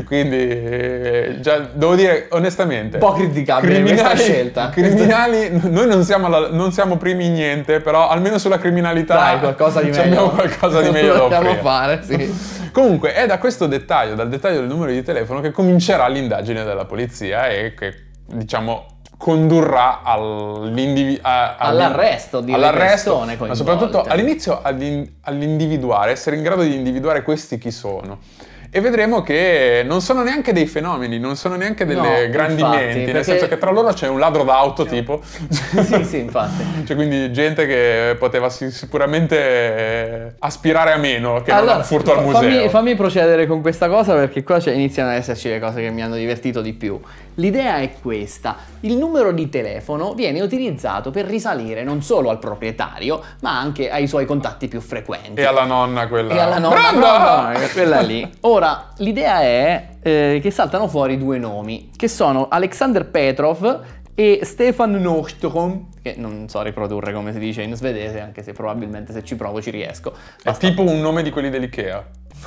Quindi, 0.04 0.36
eh, 0.48 1.36
già, 1.40 1.58
devo 1.58 1.94
dire 1.94 2.26
onestamente, 2.30 2.96
Un 2.96 3.02
po' 3.02 3.12
criticabile 3.12 3.82
questa 3.82 4.14
scelta. 4.16 4.68
criminali, 4.70 5.48
noi 5.70 5.86
non 5.86 6.02
siamo, 6.04 6.26
alla- 6.26 6.48
non 6.50 6.72
siamo 6.72 6.96
primi 6.96 7.26
in 7.26 7.32
niente, 7.34 7.80
però 7.80 8.08
almeno 8.08 8.38
sulla 8.38 8.58
criminalità 8.58 9.14
Dai, 9.14 9.38
qualcosa 9.38 9.80
di 9.80 9.90
meglio. 9.90 10.02
abbiamo 10.02 10.28
qualcosa 10.30 10.80
di 10.80 10.90
meglio 10.90 11.12
da 11.14 11.18
Dobbiamo 11.20 11.54
fare, 11.60 12.02
sì. 12.02 12.54
Comunque 12.72 13.14
è 13.14 13.26
da 13.26 13.38
questo 13.38 13.66
dettaglio, 13.66 14.14
dal 14.14 14.28
dettaglio 14.28 14.60
del 14.60 14.68
numero 14.68 14.90
di 14.90 15.02
telefono, 15.02 15.40
che 15.40 15.50
comincerà 15.50 16.06
l'indagine 16.08 16.62
della 16.64 16.84
polizia 16.84 17.48
e 17.48 17.72
che, 17.74 17.94
diciamo, 18.26 18.86
condurrà 19.18 20.02
all'indivi- 20.02 21.18
a- 21.22 21.56
All'arresto 21.56 22.40
di 22.42 22.52
all'arresto, 22.52 23.24
ma 23.38 23.54
soprattutto 23.54 24.02
all'inizio 24.06 24.60
all'in- 24.62 25.10
all'individuare, 25.22 26.10
essere 26.10 26.36
in 26.36 26.42
grado 26.42 26.60
di 26.62 26.74
individuare 26.74 27.22
questi 27.22 27.56
chi 27.56 27.70
sono. 27.70 28.18
E 28.76 28.80
vedremo 28.82 29.22
che 29.22 29.82
non 29.86 30.02
sono 30.02 30.22
neanche 30.22 30.52
dei 30.52 30.66
fenomeni, 30.66 31.18
non 31.18 31.34
sono 31.36 31.56
neanche 31.56 31.86
delle 31.86 32.24
No, 32.26 32.30
grandi 32.30 32.60
infatti, 32.60 32.76
menti, 32.76 32.98
nel 32.98 33.06
perché- 33.06 33.22
senso 33.24 33.48
che 33.48 33.56
tra 33.56 33.70
loro 33.70 33.90
c'è 33.94 34.06
un 34.06 34.18
ladro 34.18 34.42
d'auto 34.44 34.84
tipo. 34.84 35.22
sì, 35.24 36.04
sì, 36.04 36.18
infatti. 36.18 36.62
Cioè, 36.86 36.94
quindi 36.94 37.32
gente 37.32 37.66
che 37.66 38.16
poteva 38.18 38.50
si- 38.50 38.70
sicuramente 38.70 40.34
aspirare 40.40 40.92
a 40.92 40.96
meno 40.98 41.40
che 41.42 41.52
non 41.52 41.68
a 41.70 41.76
un 41.76 41.84
furto 41.84 42.12
al 42.18 42.22
museo. 42.24 42.40
Fammi, 42.42 42.68
fammi 42.68 42.94
procedere 42.96 43.46
con 43.46 43.62
questa 43.62 43.88
cosa 43.88 44.12
perché 44.14 44.42
qua 44.42 44.60
iniziano 44.66 45.08
ad 45.08 45.16
esserci 45.16 45.48
le 45.48 45.58
cose 45.58 45.80
che 45.80 45.88
mi 45.90 46.02
hanno 46.02 46.16
divertito 46.16 46.60
di 46.60 46.74
più. 46.74 47.00
L'idea 47.38 47.76
è 47.78 47.90
questa: 48.00 48.56
il 48.80 48.96
numero 48.96 49.30
di 49.32 49.48
telefono 49.48 50.12
viene 50.14 50.40
utilizzato 50.40 51.10
per 51.10 51.26
risalire 51.26 51.82
non 51.82 52.02
solo 52.02 52.30
al 52.30 52.38
proprietario, 52.38 53.22
ma 53.40 53.58
anche 53.58 53.90
ai 53.90 54.06
suoi 54.06 54.24
contatti 54.26 54.68
più 54.68 54.80
frequenti. 54.80 55.40
E 55.40 55.44
alla 55.44 55.64
nonna 55.64 56.08
quella. 56.08 56.32
E 56.34 56.38
alla 56.38 56.58
nonna, 56.58 56.90
no, 56.92 57.58
no, 57.58 57.66
quella 57.72 58.00
lì. 58.00 58.26
Ora, 58.40 58.65
l'idea 58.98 59.40
è 59.40 59.88
eh, 60.02 60.38
che 60.42 60.50
saltano 60.50 60.88
fuori 60.88 61.18
due 61.18 61.38
nomi, 61.38 61.90
che 61.96 62.08
sono 62.08 62.48
Alexander 62.48 63.06
Petrov 63.08 63.82
e 64.14 64.40
Stefan 64.44 64.92
Nordstrom, 64.92 65.88
che 66.00 66.14
non 66.16 66.48
so 66.48 66.62
riprodurre 66.62 67.12
come 67.12 67.32
si 67.32 67.38
dice 67.38 67.62
in 67.62 67.74
svedese, 67.74 68.20
anche 68.20 68.42
se 68.42 68.52
probabilmente 68.52 69.12
se 69.12 69.22
ci 69.22 69.36
provo 69.36 69.60
ci 69.60 69.70
riesco. 69.70 70.12
È 70.12 70.44
Basta- 70.44 70.66
tipo 70.66 70.82
un 70.82 71.00
nome 71.00 71.22
di 71.22 71.30
quelli 71.30 71.50
dell'Ikea. 71.50 72.04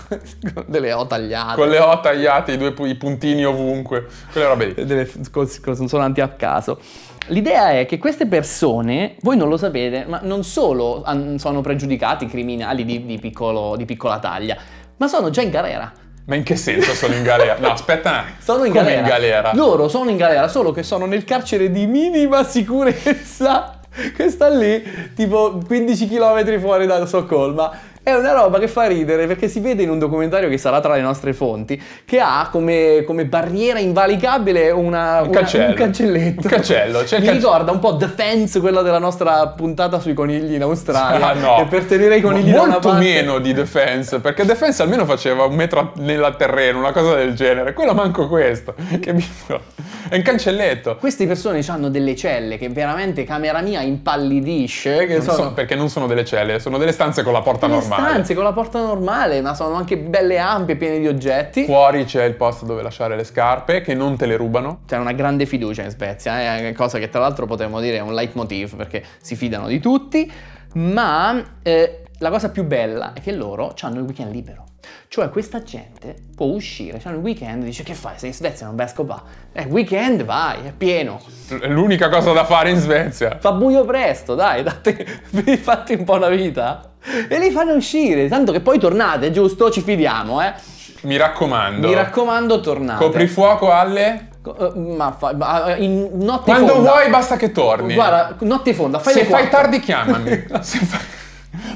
delle 0.66 0.94
O 0.94 1.06
tagliate. 1.06 1.56
Con 1.56 1.70
le 1.70 1.80
O 1.80 2.00
tagliate, 2.00 2.54
i 2.54 2.58
due 2.58 2.74
i 2.88 2.96
puntini 2.96 3.46
ovunque. 3.46 4.08
Quelle 4.32 4.48
robe 4.48 4.66
lì. 4.66 4.86
delle 4.86 5.08
consonanti 5.32 6.22
a 6.22 6.30
caso. 6.30 6.80
L'idea 7.28 7.72
è 7.72 7.86
che 7.86 8.00
queste 8.00 8.26
persone, 8.26 9.18
voi 9.22 9.38
non 9.38 9.50
lo 9.50 9.58
sapete, 9.58 10.06
ma 10.08 10.20
non 10.24 10.44
solo 10.44 11.04
sono 11.36 11.62
pregiudicati 11.62 12.26
criminali 12.26 12.84
di, 12.84 13.06
di 13.06 13.20
piccolo- 13.20 13.76
di 13.76 13.86
piccola 13.86 14.18
taglia, 14.18 14.58
ma 14.98 15.08
sono 15.08 15.30
già 15.30 15.42
in 15.42 15.52
galera. 15.52 15.92
Ma 16.30 16.36
in 16.36 16.44
che 16.44 16.56
senso 16.56 16.94
sono 16.94 17.16
in 17.16 17.24
galera? 17.24 17.58
No, 17.58 17.72
aspetta. 17.72 18.24
Sono 18.38 18.64
in 18.64 18.72
galera. 18.72 19.00
in 19.00 19.08
galera? 19.08 19.52
Loro 19.56 19.88
sono 19.88 20.12
in 20.12 20.18
galera, 20.18 20.48
solo 20.48 20.72
che 20.72 20.84
sono 20.84 21.08
nel 21.08 21.24
carcere 21.24 21.72
di 21.72 21.88
minima 21.88 22.44
sicurezza 22.44 23.80
che 24.16 24.30
sta 24.30 24.48
lì, 24.48 25.12
tipo 25.16 25.60
15 25.66 26.08
km 26.08 26.60
fuori 26.60 26.86
da 26.86 27.04
Stoccolma. 27.08 27.72
È 28.02 28.14
una 28.14 28.32
roba 28.34 28.60
che 28.60 28.68
fa 28.68 28.88
ridere 28.88 29.28
perché 29.28 29.48
si 29.48 29.60
vede 29.60 29.84
in 29.84 29.90
un 29.90 30.00
documentario 30.00 30.50
che 30.50 30.58
sarà 30.58 30.80
tra 30.80 30.96
le 30.96 31.02
nostre 31.02 31.34
fonti 31.34 31.80
che 32.06 32.20
ha 32.20 32.48
come, 32.52 33.04
come 33.06 33.26
barriera 33.26 33.78
invalicabile 33.80 34.72
una, 34.72 35.22
Un 35.22 35.28
una- 35.28 35.38
cancello. 35.40 35.66
un 35.68 35.74
cancelletto. 35.76 36.42
Un 36.44 36.50
cancello, 36.50 37.00
c'è 37.04 37.20
Mi 37.20 37.26
cancello. 37.26 37.32
ricorda 37.34 37.72
un 37.72 37.80
po' 37.80 37.98
The 37.98 38.08
Fence, 38.08 38.60
quella 38.62 38.82
della 38.82 38.98
nostra 39.00 39.48
puntata 39.50 40.00
sui 40.00 40.14
conigli 40.14 40.54
in 40.54 40.62
Australia. 40.64 41.28
Ah, 41.30 41.34
no. 41.34 41.60
E 41.60 41.66
per 41.66 41.86
tenere 41.86 42.16
i 42.18 42.22
conigli 42.22 42.52
da 42.52 42.62
una 42.62 42.72
Molto 42.72 42.90
parte... 42.90 43.04
meno 43.04 43.38
di 43.40 43.54
Defense, 43.54 44.20
perché 44.20 44.46
Defense 44.46 44.82
almeno 44.82 45.06
faceva 45.06 45.44
un 45.44 45.54
metro 45.56 45.92
nella 45.98 46.34
terreno, 46.34 46.80
una 46.80 46.92
cosa 46.94 47.14
del 47.16 47.34
genere. 47.36 47.74
Quello 47.74 47.94
manco 47.94 48.28
questo. 48.28 48.74
Che 49.00 49.14
bizzo. 49.14 49.62
È 50.10 50.16
un 50.16 50.22
cancelletto. 50.24 50.96
Queste 50.98 51.28
persone 51.28 51.64
hanno 51.68 51.90
delle 51.90 52.16
celle 52.16 52.58
che 52.58 52.70
veramente 52.70 53.24
camera 53.24 53.62
mia 53.62 53.82
impallidisce, 53.82 55.06
che 55.06 55.16
Non 55.18 55.22
so- 55.24 55.34
sono 55.34 55.54
perché 55.54 55.76
non 55.76 55.90
sono 55.90 56.08
delle 56.08 56.26
celle, 56.26 56.60
sono 56.60 56.78
delle 56.78 56.92
stanze 56.92 57.22
con 57.24 57.34
la 57.34 57.42
porta 57.42 57.68
delle 57.68 57.82
normale. 57.90 58.14
stanze 58.14 58.34
con 58.34 58.44
la 58.44 58.54
porta 58.54 58.80
normale, 58.80 59.42
ma 59.42 59.54
sono 59.54 59.76
anche 59.76 59.98
belle 59.98 60.38
ampie, 60.38 60.76
piene 60.76 61.00
di 61.00 61.08
oggetti. 61.08 61.66
Fuori 61.66 62.06
c'è 62.06 62.24
il 62.24 62.36
posto 62.36 62.66
dove 62.66 62.82
lasciare 62.82 63.16
le 63.16 63.24
scarpe, 63.24 63.82
che 63.82 63.94
non 63.94 64.16
te 64.16 64.26
le 64.26 64.36
rubano. 64.36 64.82
C'è 64.86 64.98
una 64.98 65.14
grande 65.14 65.46
fiducia 65.46 65.84
in 65.84 65.90
Svezia, 65.90 66.58
eh, 66.58 66.74
cosa 66.74 67.00
che 67.00 67.10
tra 67.10 67.20
l'altro 67.20 67.46
potremmo 67.46 67.80
dire 67.80 67.98
è 67.98 68.02
un 68.02 68.14
leitmotiv 68.14 68.76
perché 68.76 69.04
si 69.22 69.36
fidano 69.36 69.68
di 69.68 69.80
tutti, 69.80 70.32
ma 70.74 71.58
eh, 71.64 72.04
la 72.20 72.30
cosa 72.30 72.50
più 72.50 72.64
bella 72.66 73.14
è 73.14 73.22
che 73.22 73.32
loro 73.32 73.74
hanno 73.82 74.00
il 74.00 74.06
weekend 74.06 74.32
libero. 74.32 74.66
Cioè 75.08 75.30
questa 75.30 75.64
gente 75.64 76.16
può 76.36 76.48
uscire, 76.48 77.02
hanno 77.04 77.18
il 77.18 77.24
weekend, 77.24 77.64
dice 77.64 77.84
che 77.84 77.94
fai? 77.94 78.18
Sei 78.18 78.30
in 78.30 78.36
Svezia, 78.36 78.68
non 78.68 78.76
vai 78.76 78.86
a 78.86 78.90
scopare. 78.90 79.22
Eh, 79.54 79.66
weekend 79.66 80.24
vai, 80.24 80.66
è 80.66 80.72
pieno. 80.72 81.22
È 81.48 81.68
l'unica 81.68 82.10
cosa 82.10 82.32
da 82.32 82.46
fare 82.46 82.70
in 82.70 82.78
Svezia. 82.78 83.38
Fa 83.40 83.52
buio 83.54 83.86
presto, 83.86 84.36
dai, 84.36 84.64
date, 84.64 85.06
fate 85.62 85.96
un 85.96 86.04
po' 86.04 86.18
la 86.18 86.30
vita. 86.30 86.89
E 87.02 87.40
li 87.40 87.50
fanno 87.52 87.74
uscire, 87.74 88.28
tanto 88.28 88.52
che 88.52 88.60
poi 88.60 88.78
tornate, 88.78 89.32
giusto? 89.32 89.72
Ci 89.72 89.82
fidiamo, 89.82 90.42
eh. 90.42 90.54
Mi 91.02 91.16
raccomando. 91.18 91.88
Mi 91.88 91.94
raccomando, 91.94 92.60
tornate. 92.60 93.04
Coprifuoco 93.04 93.72
alle... 93.72 94.28
Eh, 94.46 94.72
Ma 94.80 95.12
fa, 95.12 95.76
eh, 95.76 95.84
in 95.84 96.10
notte 96.14 96.44
Quando 96.44 96.74
fonda. 96.74 96.92
vuoi 96.92 97.10
basta 97.10 97.36
che 97.38 97.52
torni. 97.52 97.94
Guarda, 97.94 98.36
notte 98.40 98.74
fonda, 98.74 99.00
fai 99.00 99.14
Se 99.14 99.26
fai 99.26 99.50
tardi 99.50 99.80
chiamami. 99.80 100.46
Fai- 100.62 101.18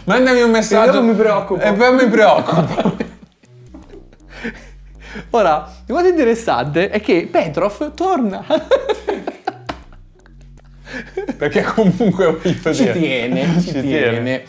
Mandami 0.05 0.41
un 0.41 0.51
messaggio. 0.51 0.91
dopo 0.91 1.05
mi 1.05 1.13
preoccupo. 1.13 1.61
E 1.61 1.73
poi 1.73 1.93
mi 1.95 2.07
preoccupo. 2.09 2.95
Ora, 5.31 5.71
la 5.85 5.93
cosa 5.93 6.07
interessante 6.07 6.89
è 6.89 6.99
che 7.01 7.27
Petrov 7.31 7.93
torna. 7.93 8.43
Perché 11.37 11.63
comunque 11.63 12.25
voglio 12.25 12.73
ci 12.73 12.83
dire, 12.83 12.91
tiene, 12.99 13.61
ci, 13.61 13.81
tiene. 13.81 14.43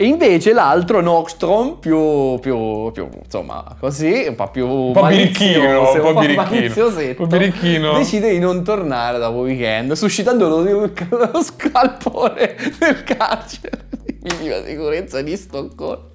E 0.00 0.04
invece 0.04 0.52
l'altro, 0.52 1.00
Nordstrom, 1.00 1.78
più, 1.80 2.38
più, 2.38 2.92
più, 2.92 3.08
insomma, 3.20 3.64
così, 3.80 4.26
un 4.28 4.36
po' 4.36 4.48
più 4.48 4.64
Un 4.64 4.92
po' 4.92 5.04
birichino, 5.08 5.92
un 5.92 6.00
po' 6.00 6.14
birichino, 6.20 6.42
maliziosetto, 6.42 7.22
un 7.22 7.28
po' 7.28 7.36
birichino. 7.36 7.98
decide 7.98 8.30
di 8.30 8.38
non 8.38 8.62
tornare 8.62 9.18
dopo 9.18 9.38
weekend, 9.38 9.90
suscitando 9.94 10.48
lo, 10.48 10.62
lo 10.62 11.42
scalpore 11.42 12.56
nel 12.78 13.02
carcere 13.02 13.86
di 14.20 14.32
minima 14.38 14.62
sicurezza 14.64 15.20
di 15.20 15.36
Stoccolma. 15.36 16.10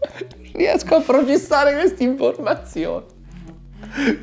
Riesco 0.53 0.95
a 0.95 1.01
processare 1.01 1.73
queste 1.73 2.03
informazioni. 2.03 3.03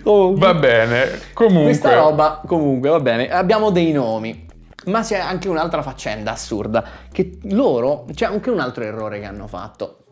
Comunque, 0.03 0.41
Va 0.41 0.55
bene. 0.55 1.21
Comunque. 1.35 1.65
questa 1.65 1.97
roba, 1.97 2.41
comunque, 2.47 2.89
va 2.89 3.01
bene. 3.01 3.29
Abbiamo 3.29 3.71
dei 3.71 3.93
nomi. 3.93 4.49
Ma 4.87 5.03
c'è 5.03 5.19
anche 5.19 5.49
un'altra 5.49 5.83
faccenda 5.83 6.33
assurda. 6.33 6.85
Che 7.11 7.39
loro. 7.45 8.07
C'è 8.13 8.27
anche 8.27 8.51
un 8.51 8.61
altro 8.61 8.85
errore 8.85 9.21
che 9.21 9.27
hanno 9.27 9.47
fatto. 9.47 10.05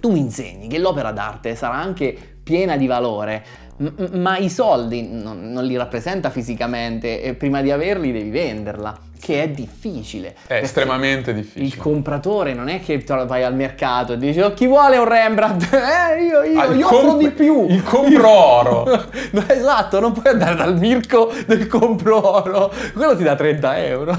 Tu 0.00 0.10
mi 0.10 0.18
insegni 0.18 0.68
che 0.68 0.78
l'opera 0.78 1.12
d'arte 1.12 1.54
sarà 1.54 1.76
anche 1.76 2.35
piena 2.46 2.76
di 2.76 2.86
valore, 2.86 3.42
m- 3.78 3.88
ma 4.20 4.36
i 4.38 4.48
soldi 4.48 5.08
non, 5.10 5.50
non 5.50 5.64
li 5.64 5.76
rappresenta 5.76 6.30
fisicamente 6.30 7.20
e 7.20 7.34
prima 7.34 7.60
di 7.60 7.72
averli 7.72 8.12
devi 8.12 8.30
venderla, 8.30 8.96
che 9.20 9.42
è 9.42 9.48
difficile. 9.48 10.36
È 10.46 10.54
estremamente 10.54 11.30
Il 11.32 11.38
difficile. 11.38 11.82
compratore 11.82 12.54
non 12.54 12.68
è 12.68 12.80
che 12.80 13.02
vai 13.26 13.42
al 13.42 13.56
mercato 13.56 14.12
e 14.12 14.18
dici 14.18 14.38
oh, 14.40 14.54
chi 14.54 14.68
vuole 14.68 14.96
un 14.96 15.08
Rembrandt? 15.08 15.66
Eh, 16.16 16.22
io, 16.22 16.42
io, 16.44 16.60
Ah, 16.60 16.64
il 16.66 16.78
io 16.78 16.86
offro 16.86 16.98
comp- 17.08 17.18
di 17.20 17.30
più. 17.30 17.66
il 17.68 17.82
compro 17.82 18.30
oro. 18.30 18.84
No, 19.32 19.44
esatto, 19.48 19.98
non 19.98 20.12
puoi 20.12 20.32
andare 20.32 20.54
dal 20.54 20.78
Mirko 20.78 21.32
del 21.46 21.66
compro 21.66 22.36
oro. 22.42 22.72
Quello 22.94 23.16
ti 23.16 23.24
dà 23.24 23.34
30 23.34 23.78
euro. 23.84 24.16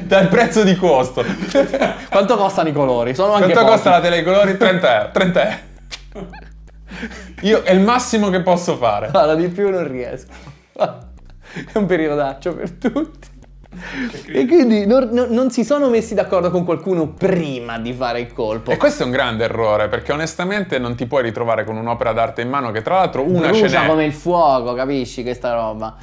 Dal 0.00 0.28
prezzo 0.28 0.62
di 0.64 0.74
costo. 0.74 1.22
Quanto 2.08 2.36
costano 2.38 2.70
i 2.70 2.72
colori? 2.72 3.14
Sono 3.14 3.32
Quanto 3.36 3.60
costa 3.64 3.90
la 3.90 4.00
telecolori? 4.00 4.56
30 4.56 4.94
euro. 4.96 5.10
30 5.12 5.42
euro. 6.14 6.28
Io 7.42 7.62
è 7.62 7.72
il 7.72 7.80
massimo 7.80 8.30
che 8.30 8.40
posso 8.42 8.76
fare. 8.76 9.10
Guarda, 9.12 9.34
di 9.34 9.48
più 9.48 9.70
non 9.70 9.86
riesco. 9.88 10.30
È 10.72 11.76
un 11.78 11.86
periodaccio 11.86 12.54
per 12.54 12.70
tutti. 12.72 13.36
E 14.32 14.46
quindi 14.46 14.86
non, 14.86 15.08
non- 15.12 15.28
non 15.30 15.50
si 15.50 15.62
sono 15.64 15.88
messi 15.88 16.14
d'accordo 16.14 16.50
con 16.50 16.64
qualcuno 16.64 17.08
prima 17.08 17.78
di 17.78 17.92
fare 17.92 18.20
il 18.20 18.32
colpo. 18.32 18.70
E 18.72 18.76
questo 18.76 19.02
è 19.02 19.06
un 19.06 19.12
grande 19.12 19.44
errore, 19.44 19.88
perché 19.88 20.12
onestamente 20.12 20.78
non 20.78 20.96
ti 20.96 21.06
puoi 21.06 21.22
ritrovare 21.22 21.64
con 21.64 21.76
un'opera 21.76 22.12
d'arte 22.12 22.42
in 22.42 22.48
mano 22.48 22.70
che 22.72 22.82
tra 22.82 22.96
l'altro 22.96 23.22
una 23.22 23.52
ce 23.52 23.60
Brucia 23.60 23.82
n'è. 23.82 23.86
come 23.88 24.04
il 24.04 24.12
fuoco, 24.12 24.74
capisci 24.74 25.22
questa 25.22 25.54
roba? 25.54 25.96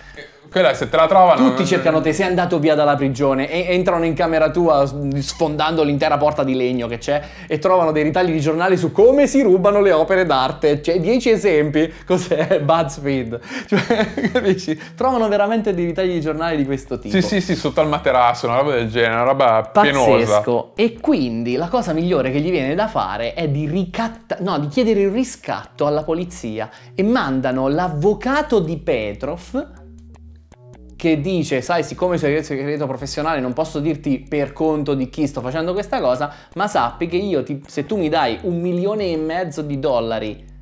Quella 0.56 0.74
se 0.74 0.88
te 0.88 0.96
la 0.96 1.06
trovano... 1.06 1.50
Tutti 1.50 1.66
cercano 1.66 2.00
te, 2.00 2.14
sei 2.14 2.28
andato 2.28 2.60
via 2.60 2.76
dalla 2.76 2.96
prigione 2.96 3.52
e 3.52 3.74
entrano 3.74 4.06
in 4.06 4.14
camera 4.14 4.52
tua 4.52 4.90
sfondando 5.18 5.84
l'intera 5.84 6.16
porta 6.16 6.46
di 6.46 6.56
legno 6.56 6.88
che 6.88 6.98
c'è 6.98 7.22
e 7.46 7.60
trovano 7.60 7.92
dei 7.92 8.04
ritagli 8.04 8.32
di 8.32 8.40
giornali 8.40 8.78
su 8.78 8.94
come 8.94 9.28
si 9.28 9.42
rubano 9.42 9.82
le 9.82 9.92
opere 9.92 10.26
d'arte. 10.26 10.80
C'è 10.80 11.02
10 11.02 11.30
esempi, 11.30 11.94
cos'è? 12.06 12.62
BuzzFeed. 12.64 13.40
Cioè, 13.68 14.32
capisci? 14.32 14.80
Trovano 14.96 15.28
veramente 15.28 15.74
dei 15.74 15.88
ritagli 15.88 16.14
di 16.14 16.22
giornali 16.22 16.56
di 16.56 16.64
questo 16.64 17.00
tipo. 17.00 17.14
Sì, 17.14 17.22
sì, 17.22 17.42
sì, 17.42 17.54
sotto 17.54 17.82
al 17.82 17.90
materasso, 17.90 18.48
una 18.48 18.60
roba 18.60 18.76
del 18.76 18.90
genere, 18.90 19.14
una 19.14 19.24
roba 19.24 19.70
pienosa. 19.74 20.36
Pazzesco. 20.36 20.72
E 20.78 20.98
quindi 21.02 21.58
la 21.58 21.68
cosa 21.68 21.92
migliore 21.92 22.32
che 22.32 22.40
gli 22.40 22.50
viene 22.50 22.76
da 22.76 22.88
fare 22.88 23.34
è 23.34 23.50
di 23.50 23.68
ricatta- 23.68 24.38
no, 24.40 24.58
di 24.58 24.70
chiedere 24.70 25.02
il 25.02 25.10
riscatto 25.10 25.86
alla 25.86 26.04
polizia 26.04 26.70
e 26.96 27.04
mandano 27.04 27.68
l'avvocato 27.68 28.60
di 28.60 28.78
Petrov 28.78 29.84
che 30.96 31.20
dice, 31.20 31.62
sai, 31.62 31.84
siccome 31.84 32.18
sei 32.18 32.44
segreto 32.44 32.88
professionale 32.88 33.40
non 33.40 33.54
posso 33.54 33.80
dirti 33.80 34.26
per 34.28 34.54
conto 34.54 34.94
di 34.94 35.10
chi 35.10 35.28
sto 35.28 35.42
facendo 35.42 35.74
questa 35.74 36.00
cosa, 36.00 36.32
ma 36.56 36.68
sappi 36.68 37.08
che 37.08 37.18
io, 37.18 37.44
ti- 37.44 37.62
se 37.68 37.86
tu 37.86 37.98
mi 37.98 38.10
dai 38.10 38.40
un 38.44 38.60
milione 38.62 39.12
e 39.12 39.18
mezzo 39.18 39.62
di 39.62 39.80
dollari 39.80 40.54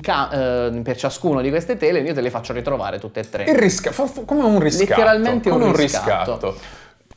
ca- 0.00 0.30
eh, 0.70 0.80
per 0.82 0.96
ciascuno 0.96 1.40
di 1.42 1.50
queste 1.50 1.76
tele, 1.76 2.00
io 2.00 2.14
te 2.14 2.20
le 2.20 2.30
faccio 2.30 2.52
ritrovare 2.52 2.98
tutte 2.98 3.20
e 3.20 3.28
tre. 3.28 3.44
Il 3.44 3.54
risca- 3.54 3.92
come 4.24 4.42
un 4.42 4.58
riscatto. 4.58 4.88
Letteralmente 4.90 5.50
come 5.50 5.64
un 5.64 5.70
un 5.70 5.76
riscatto. 5.76 6.32
riscatto. 6.32 6.56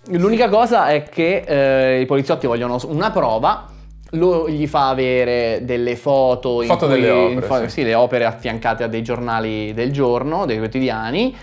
L'unica 0.09 0.47
cosa 0.49 0.89
è 0.89 1.03
che 1.03 1.43
eh, 1.47 2.01
i 2.01 2.05
poliziotti 2.05 2.45
vogliono 2.47 2.77
una 2.87 3.11
prova, 3.11 3.65
lo, 4.11 4.47
gli 4.49 4.67
fa 4.67 4.89
avere 4.89 5.59
delle 5.63 5.95
foto, 5.97 6.61
in 6.61 6.67
Foto 6.67 6.87
cui- 6.87 6.95
delle 6.99 7.09
opere, 7.11 7.41
fa- 7.45 7.67
sì. 7.67 7.83
le 7.83 7.93
opere 7.93 8.25
affiancate 8.25 8.83
a 8.83 8.87
dei 8.87 9.01
giornali 9.01 9.73
del 9.73 9.91
giorno, 9.91 10.45
dei 10.45 10.57
quotidiani. 10.57 11.35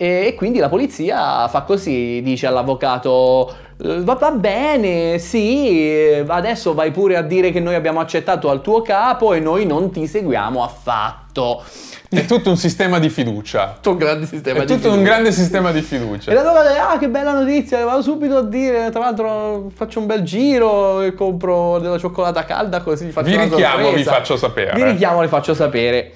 E, 0.00 0.26
e 0.28 0.34
quindi 0.36 0.60
la 0.60 0.68
polizia 0.68 1.48
fa 1.48 1.62
così, 1.62 2.22
dice 2.22 2.46
all'avvocato: 2.46 3.52
"Eh, 3.82 4.00
va, 4.02 4.14
va 4.14 4.30
bene, 4.30 5.18
sì, 5.18 5.90
eh, 5.90 6.24
adesso 6.26 6.72
vai 6.72 6.92
pure 6.92 7.16
a 7.16 7.22
dire 7.22 7.50
che 7.50 7.58
noi 7.58 7.74
abbiamo 7.74 7.98
accettato 7.98 8.48
al 8.48 8.62
tuo 8.62 8.80
capo 8.80 9.34
e 9.34 9.40
noi 9.40 9.66
non 9.66 9.90
ti 9.90 10.06
seguiamo 10.06 10.62
affatto. 10.62 11.64
È 12.10 12.24
tutto 12.24 12.48
un 12.48 12.56
sistema 12.56 12.98
di 13.00 13.10
fiducia. 13.10 13.76
Tutto 13.82 13.90
un 13.90 13.98
grande 13.98 14.26
sistema 14.26 14.60
È 14.60 14.64
di 14.64 14.74
tutto 14.74 14.92
un 14.92 15.02
grande 15.02 15.30
sistema 15.30 15.72
di 15.72 15.82
fiducia. 15.82 16.30
E 16.30 16.34
la 16.34 16.42
dopo 16.42 16.58
ah 16.58 16.96
che 16.96 17.08
bella 17.08 17.32
notizia, 17.32 17.84
vado 17.84 18.00
subito 18.00 18.38
a 18.38 18.42
dire, 18.44 18.88
tra 18.90 19.00
l'altro 19.00 19.70
faccio 19.74 19.98
un 19.98 20.06
bel 20.06 20.22
giro 20.22 21.02
e 21.02 21.12
compro 21.12 21.78
della 21.80 21.98
cioccolata 21.98 22.44
calda 22.44 22.80
così 22.80 23.10
faccio 23.10 23.28
Vi 23.28 23.36
richiamo, 23.36 23.82
sorpresa. 23.82 23.94
vi 23.94 24.02
faccio 24.04 24.36
sapere. 24.38 24.72
Vi 24.74 24.82
richiamo, 24.84 25.20
vi 25.20 25.28
faccio 25.28 25.52
sapere. 25.52 26.12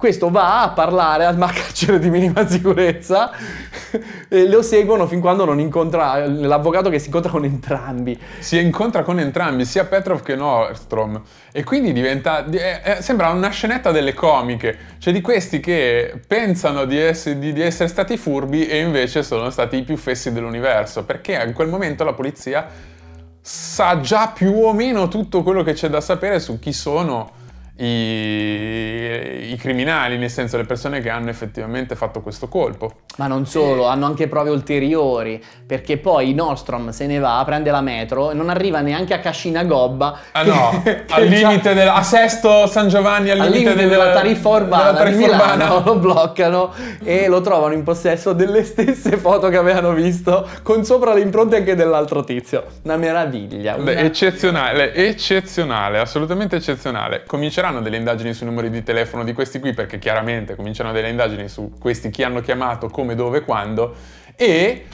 Questo 0.00 0.30
va 0.30 0.62
a 0.62 0.70
parlare 0.70 1.26
al 1.26 1.36
carcere 1.36 1.98
di 1.98 2.08
minima 2.08 2.48
sicurezza 2.48 3.32
e 4.30 4.48
lo 4.48 4.62
seguono 4.62 5.06
fin 5.06 5.20
quando 5.20 5.44
non 5.44 5.60
incontra 5.60 6.26
l'avvocato 6.26 6.88
che 6.88 6.98
si 6.98 7.08
incontra 7.08 7.30
con 7.30 7.44
entrambi. 7.44 8.18
Si 8.38 8.58
incontra 8.58 9.02
con 9.02 9.20
entrambi, 9.20 9.66
sia 9.66 9.84
Petrov 9.84 10.22
che 10.22 10.36
Nordstrom. 10.36 11.20
E 11.52 11.64
quindi 11.64 11.92
diventa. 11.92 12.46
Eh, 12.46 12.80
eh, 12.82 13.02
sembra 13.02 13.28
una 13.28 13.50
scenetta 13.50 13.90
delle 13.90 14.14
comiche. 14.14 14.78
Cioè 14.96 15.12
di 15.12 15.20
questi 15.20 15.60
che 15.60 16.18
pensano 16.26 16.86
di 16.86 16.98
essere, 16.98 17.38
di, 17.38 17.52
di 17.52 17.60
essere 17.60 17.90
stati 17.90 18.16
furbi 18.16 18.66
e 18.66 18.80
invece 18.80 19.22
sono 19.22 19.50
stati 19.50 19.76
i 19.76 19.82
più 19.82 19.98
fessi 19.98 20.32
dell'universo. 20.32 21.04
Perché 21.04 21.42
in 21.46 21.52
quel 21.52 21.68
momento 21.68 22.04
la 22.04 22.14
polizia 22.14 22.66
sa 23.38 24.00
già 24.00 24.28
più 24.28 24.64
o 24.64 24.72
meno 24.72 25.08
tutto 25.08 25.42
quello 25.42 25.62
che 25.62 25.74
c'è 25.74 25.90
da 25.90 26.00
sapere 26.00 26.40
su 26.40 26.58
chi 26.58 26.72
sono 26.72 27.32
i, 27.80 28.49
i, 29.40 29.56
criminali, 29.56 30.16
nel 30.18 30.30
senso 30.30 30.56
le 30.56 30.64
persone 30.64 31.00
che 31.00 31.10
hanno 31.10 31.30
effettivamente 31.30 31.96
fatto 31.96 32.20
questo 32.20 32.48
colpo. 32.48 32.92
Ma 33.16 33.26
non 33.26 33.46
solo, 33.46 33.86
hanno 33.86 34.06
anche 34.06 34.28
prove 34.28 34.50
ulteriori, 34.50 35.42
perché 35.66 35.98
poi 35.98 36.32
Nordstrom 36.34 36.90
se 36.90 37.06
ne 37.06 37.18
va, 37.18 37.42
prende 37.44 37.70
la 37.70 37.80
metro 37.80 38.30
e 38.30 38.34
non 38.34 38.48
arriva 38.48 38.80
neanche 38.80 39.14
a 39.14 39.18
Cascina 39.18 39.64
Gobba. 39.64 40.18
Ah 40.32 40.42
no, 40.42 40.82
al 41.10 41.24
limite 41.24 41.74
del, 41.74 41.88
a 41.88 42.02
Sesto 42.02 42.66
San 42.66 42.88
Giovanni, 42.88 43.30
al, 43.30 43.40
al 43.40 43.50
limite, 43.50 43.70
limite 43.70 43.88
della, 43.88 44.04
della 44.04 44.14
tariffa 44.14 44.48
urbana, 44.48 44.92
della 44.92 44.98
tariffa 44.98 45.30
urbana. 45.30 45.80
lo 45.84 45.96
bloccano 45.96 46.72
e 47.02 47.28
lo 47.28 47.40
trovano 47.40 47.74
in 47.74 47.82
possesso 47.82 48.32
delle 48.32 48.64
stesse 48.64 49.16
foto 49.16 49.48
che 49.48 49.56
avevano 49.56 49.92
visto, 49.92 50.48
con 50.62 50.84
sopra 50.84 51.14
le 51.14 51.20
impronte 51.20 51.56
anche 51.56 51.74
dell'altro 51.74 52.24
tizio. 52.24 52.64
Una 52.82 52.96
meraviglia. 52.96 53.76
Una... 53.76 53.92
Eccezionale, 53.92 54.94
eccezionale, 54.94 55.98
assolutamente 55.98 56.56
eccezionale. 56.56 57.24
Cominceranno 57.26 57.80
delle 57.80 57.96
indagini 57.96 58.32
sui 58.32 58.46
numeri 58.46 58.70
di 58.70 58.82
telefono 58.82 59.24
di 59.24 59.29
questi 59.32 59.58
qui, 59.60 59.72
perché 59.72 59.98
chiaramente 59.98 60.56
cominciano 60.56 60.92
delle 60.92 61.08
indagini 61.08 61.48
su 61.48 61.72
questi 61.78 62.10
chi 62.10 62.22
hanno 62.22 62.40
chiamato, 62.40 62.88
come, 62.88 63.14
dove, 63.14 63.42
quando, 63.42 63.94
e 64.36 64.86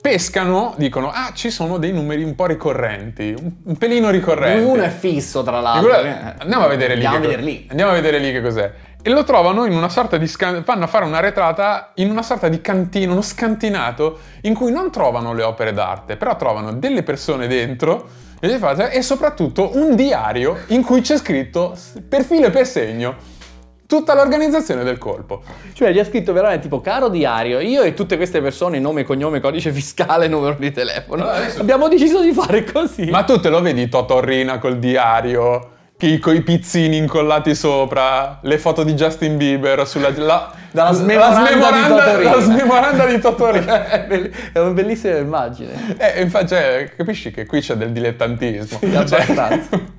pescano, 0.00 0.74
dicono, 0.76 1.10
ah, 1.10 1.32
ci 1.34 1.50
sono 1.50 1.76
dei 1.78 1.92
numeri 1.92 2.22
un 2.22 2.34
po' 2.34 2.46
ricorrenti, 2.46 3.34
un, 3.64 3.76
pelino 3.76 4.10
ricorrenti. 4.10 4.64
Uno 4.64 4.82
è 4.82 4.88
fisso, 4.88 5.42
tra 5.42 5.60
l'altro. 5.60 5.92
Andiamo 6.38 6.64
a 6.64 6.68
vedere 6.68 6.94
lì. 6.94 7.04
Andiamo, 7.04 7.16
a 7.16 7.28
vedere 7.28 7.42
lì. 7.42 7.66
Andiamo 7.68 7.90
a 7.90 7.94
vedere 7.94 8.18
lì 8.18 8.32
che 8.32 8.40
cos'è. 8.40 8.72
E 9.02 9.10
lo 9.10 9.24
trovano 9.24 9.64
in 9.64 9.72
una 9.72 9.88
sorta 9.88 10.16
di 10.16 10.26
scan- 10.26 10.62
vanno 10.64 10.84
a 10.84 10.86
fare 10.86 11.04
una 11.04 11.20
retrata 11.20 11.92
in 11.94 12.10
una 12.10 12.22
sorta 12.22 12.48
di 12.48 12.60
cantino, 12.60 13.12
uno 13.12 13.22
scantinato, 13.22 14.18
in 14.42 14.54
cui 14.54 14.70
non 14.72 14.90
trovano 14.90 15.32
le 15.32 15.42
opere 15.42 15.72
d'arte, 15.72 16.16
però 16.16 16.36
trovano 16.36 16.72
delle 16.72 17.02
persone 17.02 17.46
dentro 17.46 18.08
e 18.40 19.02
soprattutto 19.02 19.76
un 19.76 19.96
diario 19.96 20.58
in 20.68 20.82
cui 20.84 21.00
c'è 21.00 21.16
scritto 21.16 21.76
per 22.08 22.22
filo 22.22 22.46
e 22.46 22.50
per 22.50 22.66
segno 22.66 23.16
tutta 23.88 24.14
l'organizzazione 24.14 24.84
del 24.84 24.98
colpo. 24.98 25.40
Cioè 25.72 25.92
gli 25.92 25.98
ha 25.98 26.04
scritto 26.04 26.34
veramente 26.34 26.64
tipo 26.64 26.82
caro 26.82 27.08
diario, 27.08 27.58
io 27.58 27.82
e 27.82 27.94
tutte 27.94 28.16
queste 28.18 28.42
persone, 28.42 28.78
nome, 28.78 29.02
cognome, 29.02 29.40
codice 29.40 29.72
fiscale, 29.72 30.28
numero 30.28 30.56
di 30.58 30.70
telefono, 30.70 31.26
adesso... 31.26 31.62
abbiamo 31.62 31.88
deciso 31.88 32.20
di 32.20 32.32
fare 32.32 32.64
così. 32.64 33.06
Ma 33.06 33.24
tu 33.24 33.40
te 33.40 33.48
lo 33.48 33.62
vedi 33.62 33.88
Totorrina 33.88 34.58
col 34.58 34.78
diario? 34.78 35.76
con 36.20 36.32
i 36.32 36.42
pizzini 36.42 36.96
incollati 36.96 37.56
sopra, 37.56 38.38
le 38.42 38.58
foto 38.58 38.84
di 38.84 38.94
Justin 38.94 39.36
Bieber 39.36 39.84
sulla 39.84 40.10
la, 40.14 40.52
Dalla 40.70 40.92
smemoranda, 40.92 42.22
la 42.22 42.40
smemoranda 42.40 43.06
di 43.06 43.18
Totorino. 43.18 43.72
È 44.52 44.58
una 44.58 44.70
bellissima 44.70 45.16
immagine. 45.16 45.96
Eh, 45.98 46.20
infatti, 46.20 46.48
cioè, 46.48 46.92
capisci 46.96 47.32
che 47.32 47.46
qui 47.46 47.60
c'è 47.60 47.74
del 47.74 47.90
dilettantismo. 47.90 48.78
Sì, 48.78 49.06
cioè, 49.08 49.96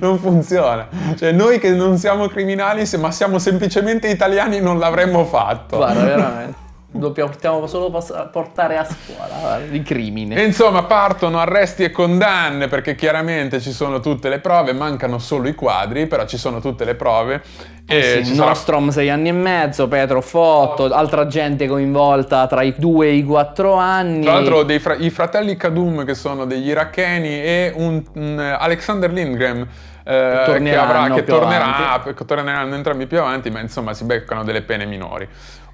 non 0.00 0.18
funziona. 0.18 0.88
Cioè, 1.16 1.32
noi 1.32 1.58
che 1.58 1.70
non 1.70 1.98
siamo 1.98 2.28
criminali, 2.28 2.88
ma 2.98 3.10
siamo 3.10 3.38
semplicemente 3.38 4.08
italiani, 4.08 4.60
non 4.60 4.78
l'avremmo 4.78 5.24
fatto. 5.24 5.76
Guarda, 5.76 6.04
veramente. 6.04 6.63
Dobbiamo 6.96 7.66
solo 7.66 7.90
portare 8.30 8.76
a 8.76 8.84
scuola 8.84 9.58
di 9.68 9.82
crimine. 9.82 10.36
E 10.36 10.44
insomma, 10.44 10.84
partono 10.84 11.40
arresti 11.40 11.82
e 11.82 11.90
condanne 11.90 12.68
perché 12.68 12.94
chiaramente 12.94 13.60
ci 13.60 13.72
sono 13.72 13.98
tutte 13.98 14.28
le 14.28 14.38
prove, 14.38 14.72
mancano 14.72 15.18
solo 15.18 15.48
i 15.48 15.54
quadri, 15.54 16.06
però 16.06 16.24
ci 16.24 16.36
sono 16.36 16.60
tutte 16.60 16.84
le 16.84 16.94
prove. 16.94 17.42
E 17.84 18.24
sì, 18.24 18.36
Nostrom 18.36 18.90
sarà... 18.90 19.06
6 19.06 19.10
anni 19.10 19.28
e 19.30 19.32
mezzo, 19.32 19.88
Petro 19.88 20.22
8, 20.24 20.84
altra 20.94 21.26
gente 21.26 21.66
coinvolta 21.66 22.46
tra 22.46 22.62
i 22.62 22.72
2 22.76 23.06
e 23.08 23.12
i 23.14 23.24
4 23.24 23.74
anni. 23.74 24.22
Tra 24.22 24.34
l'altro 24.34 24.64
fra- 24.78 24.94
i 24.94 25.10
fratelli 25.10 25.56
Kadum 25.56 26.04
che 26.04 26.14
sono 26.14 26.44
degli 26.44 26.68
iracheni 26.68 27.42
e 27.42 27.72
un, 27.74 28.02
un 28.14 28.38
Alexander 28.38 29.12
Lindgren 29.12 29.68
eh, 30.04 30.60
che, 30.62 30.76
avrà, 30.76 31.12
che 31.12 31.24
tornerà, 31.24 32.00
torneranno 32.24 32.74
entrambi 32.76 33.06
più 33.06 33.18
avanti, 33.18 33.50
ma 33.50 33.58
insomma 33.58 33.94
si 33.94 34.04
beccano 34.04 34.44
delle 34.44 34.62
pene 34.62 34.84
minori. 34.84 35.28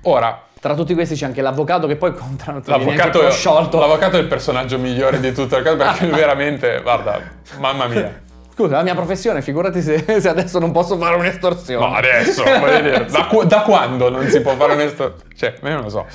Ora, 0.04 0.44
tra 0.60 0.74
tutti 0.74 0.94
questi 0.94 1.14
c'è 1.14 1.24
anche 1.24 1.40
l'avvocato 1.40 1.86
che 1.86 1.96
poi 1.96 2.12
contra 2.14 2.60
l'avvocato, 2.64 3.26
è, 3.26 3.30
sciolto. 3.30 3.78
L'avvocato 3.78 4.16
è 4.16 4.20
il 4.20 4.26
personaggio 4.26 4.78
migliore 4.78 5.18
di 5.18 5.32
tutto 5.32 5.56
il 5.56 5.64
caso 5.64 5.76
perché 5.76 6.06
veramente, 6.12 6.80
guarda, 6.82 7.20
mamma 7.58 7.86
mia. 7.86 8.28
Scusa, 8.52 8.76
la 8.76 8.82
mia 8.82 8.94
professione, 8.94 9.40
figurati 9.40 9.80
se, 9.80 10.20
se 10.20 10.28
adesso 10.28 10.58
non 10.58 10.70
posso 10.70 10.98
fare 10.98 11.16
un'estorsione. 11.16 11.86
No, 11.86 11.94
adesso, 11.94 12.44
voglio 12.44 12.80
dire, 12.80 13.06
da, 13.10 13.26
da, 13.46 13.62
quando 13.62 14.10
non 14.10 14.28
si 14.28 14.42
può 14.42 14.54
fare 14.54 14.74
un'estorsione? 14.74 15.34
Cioè, 15.34 15.54
io 15.62 15.70
non 15.70 15.82
lo 15.82 15.88
so. 15.88 16.06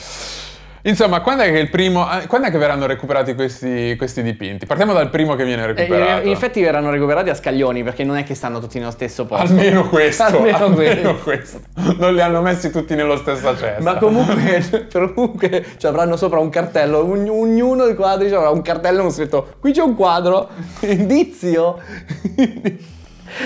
Insomma, 0.87 1.21
quando 1.21 1.41
è 1.41 1.51
che, 1.51 1.57
il 1.57 1.69
primo, 1.69 2.07
eh, 2.11 2.27
quando 2.27 2.47
è 2.47 2.51
che 2.51 2.59
verranno 2.59 2.85
recuperati 2.85 3.33
questi, 3.33 3.95
questi, 3.97 4.21
dipinti? 4.21 4.67
Partiamo 4.67 4.93
dal 4.93 5.09
primo 5.09 5.33
che 5.33 5.43
viene 5.43 5.65
recuperato. 5.65 6.21
Eh, 6.21 6.25
in 6.27 6.31
effetti 6.31 6.61
verranno 6.61 6.91
recuperati 6.91 7.29
a 7.31 7.33
scaglioni 7.33 7.83
perché 7.83 8.03
non 8.03 8.17
è 8.17 8.23
che 8.23 8.35
stanno 8.35 8.59
tutti 8.59 8.77
nello 8.77 8.91
stesso 8.91 9.25
posto. 9.25 9.45
Almeno 9.45 9.89
questo. 9.89 10.23
almeno, 10.23 10.57
almeno 10.57 11.15
questo. 11.17 11.61
Non 11.97 12.13
li 12.13 12.21
hanno 12.21 12.41
messi 12.41 12.69
tutti 12.69 12.93
nello 12.93 13.17
stesso 13.17 13.57
cesto. 13.57 13.81
Ma 13.81 13.95
comunque, 13.97 14.87
comunque 15.15 15.65
ci 15.77 15.87
avranno 15.87 16.17
sopra 16.17 16.37
un 16.37 16.49
cartello. 16.49 16.99
ognuno 16.99 17.85
dei 17.85 17.95
quadri 17.95 18.31
avrà 18.31 18.51
un 18.51 18.61
cartello 18.61 19.01
con 19.01 19.11
scritto 19.11 19.55
qui 19.59 19.71
c'è 19.71 19.81
un 19.81 19.95
quadro, 19.95 20.49
indizio. 20.81 21.79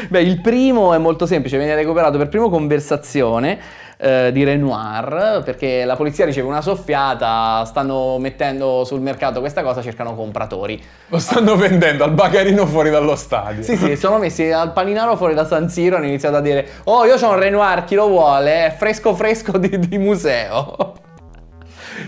Beh, 0.10 0.22
il 0.22 0.42
primo 0.42 0.94
è 0.94 0.98
molto 0.98 1.26
semplice, 1.26 1.58
viene 1.58 1.74
recuperato 1.74 2.18
per 2.18 2.28
primo 2.28 2.50
conversazione 2.50 3.88
eh, 4.02 4.32
di 4.32 4.44
Renoir, 4.46 5.42
perché 5.44 5.84
la 5.84 5.98
polizia 5.98 6.24
riceve 6.24 6.48
una 6.48 6.62
soffiata, 6.62 7.66
stanno 7.66 8.18
mettendo 8.18 8.86
sul 8.86 9.02
mercato 9.02 9.42
questa 9.42 9.62
cosa, 9.62 9.82
cercano 9.82 10.16
compratori. 10.16 10.82
Lo 11.08 11.20
stanno 11.20 11.56
vendendo 11.58 12.06
al 12.06 12.12
bagarino 12.12 12.66
fuori 12.66 12.90
dallo 12.90 13.16
stadio. 13.16 13.62
Sì, 13.62 13.76
sì, 13.76 13.98
sono 13.98 14.18
messi 14.18 14.50
al 14.52 14.72
paninaro 14.72 15.18
fuori 15.18 15.34
da 15.34 15.46
San 15.46 15.70
Siro 15.70 15.98
hanno 15.98 16.06
iniziato 16.06 16.38
a 16.38 16.42
dire 16.42 16.66
"Oh, 16.86 17.06
io 17.06 17.16
ho 17.16 17.30
un 17.30 17.40
Renoir, 17.40 17.84
chi 17.84 17.96
lo 17.96 18.08
vuole? 18.08 18.68
È 18.68 18.76
fresco 18.78 19.14
fresco 19.14 19.58
di, 19.58 19.78
di 19.78 19.98
museo". 19.98 21.08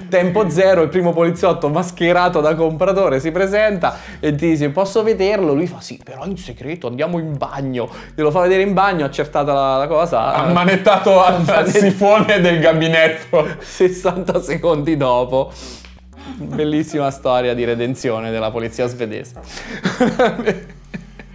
Tempo 0.10 0.50
zero, 0.50 0.82
il 0.82 0.90
primo 0.90 1.14
poliziotto 1.14 1.70
mascherato 1.70 2.42
da 2.42 2.56
compratore 2.56 3.20
si 3.20 3.32
presenta 3.32 3.98
e 4.20 4.36
ti 4.36 4.50
dice 4.50 4.70
posso 4.70 5.04
vederlo? 5.04 5.54
Lui 5.54 5.68
fa 5.68 5.80
sì, 5.80 6.00
però 6.04 6.26
in 6.26 6.38
segreto 6.38 6.88
andiamo 6.88 7.20
in 7.20 7.38
bagno. 7.38 7.90
Glielo 8.16 8.32
fa 8.32 8.42
vedere 8.42 8.64
in 8.64 8.74
bagno, 8.74 9.06
accertata 9.06 9.54
la, 9.54 9.78
la 9.78 9.88
cosa. 9.88 10.34
Ammanettato 10.34 11.24
al, 11.24 11.44
al 11.48 11.68
sifone 11.68 12.40
del 12.42 12.60
gabinetto. 12.60 13.48
60 13.60 14.42
secondi 14.42 14.98
dopo. 14.98 15.52
Bellissima 16.36 17.12
storia 17.12 17.54
di 17.54 17.64
redenzione 17.64 18.32
della 18.32 18.52
polizia 18.52 18.88
svedese. 18.88 19.40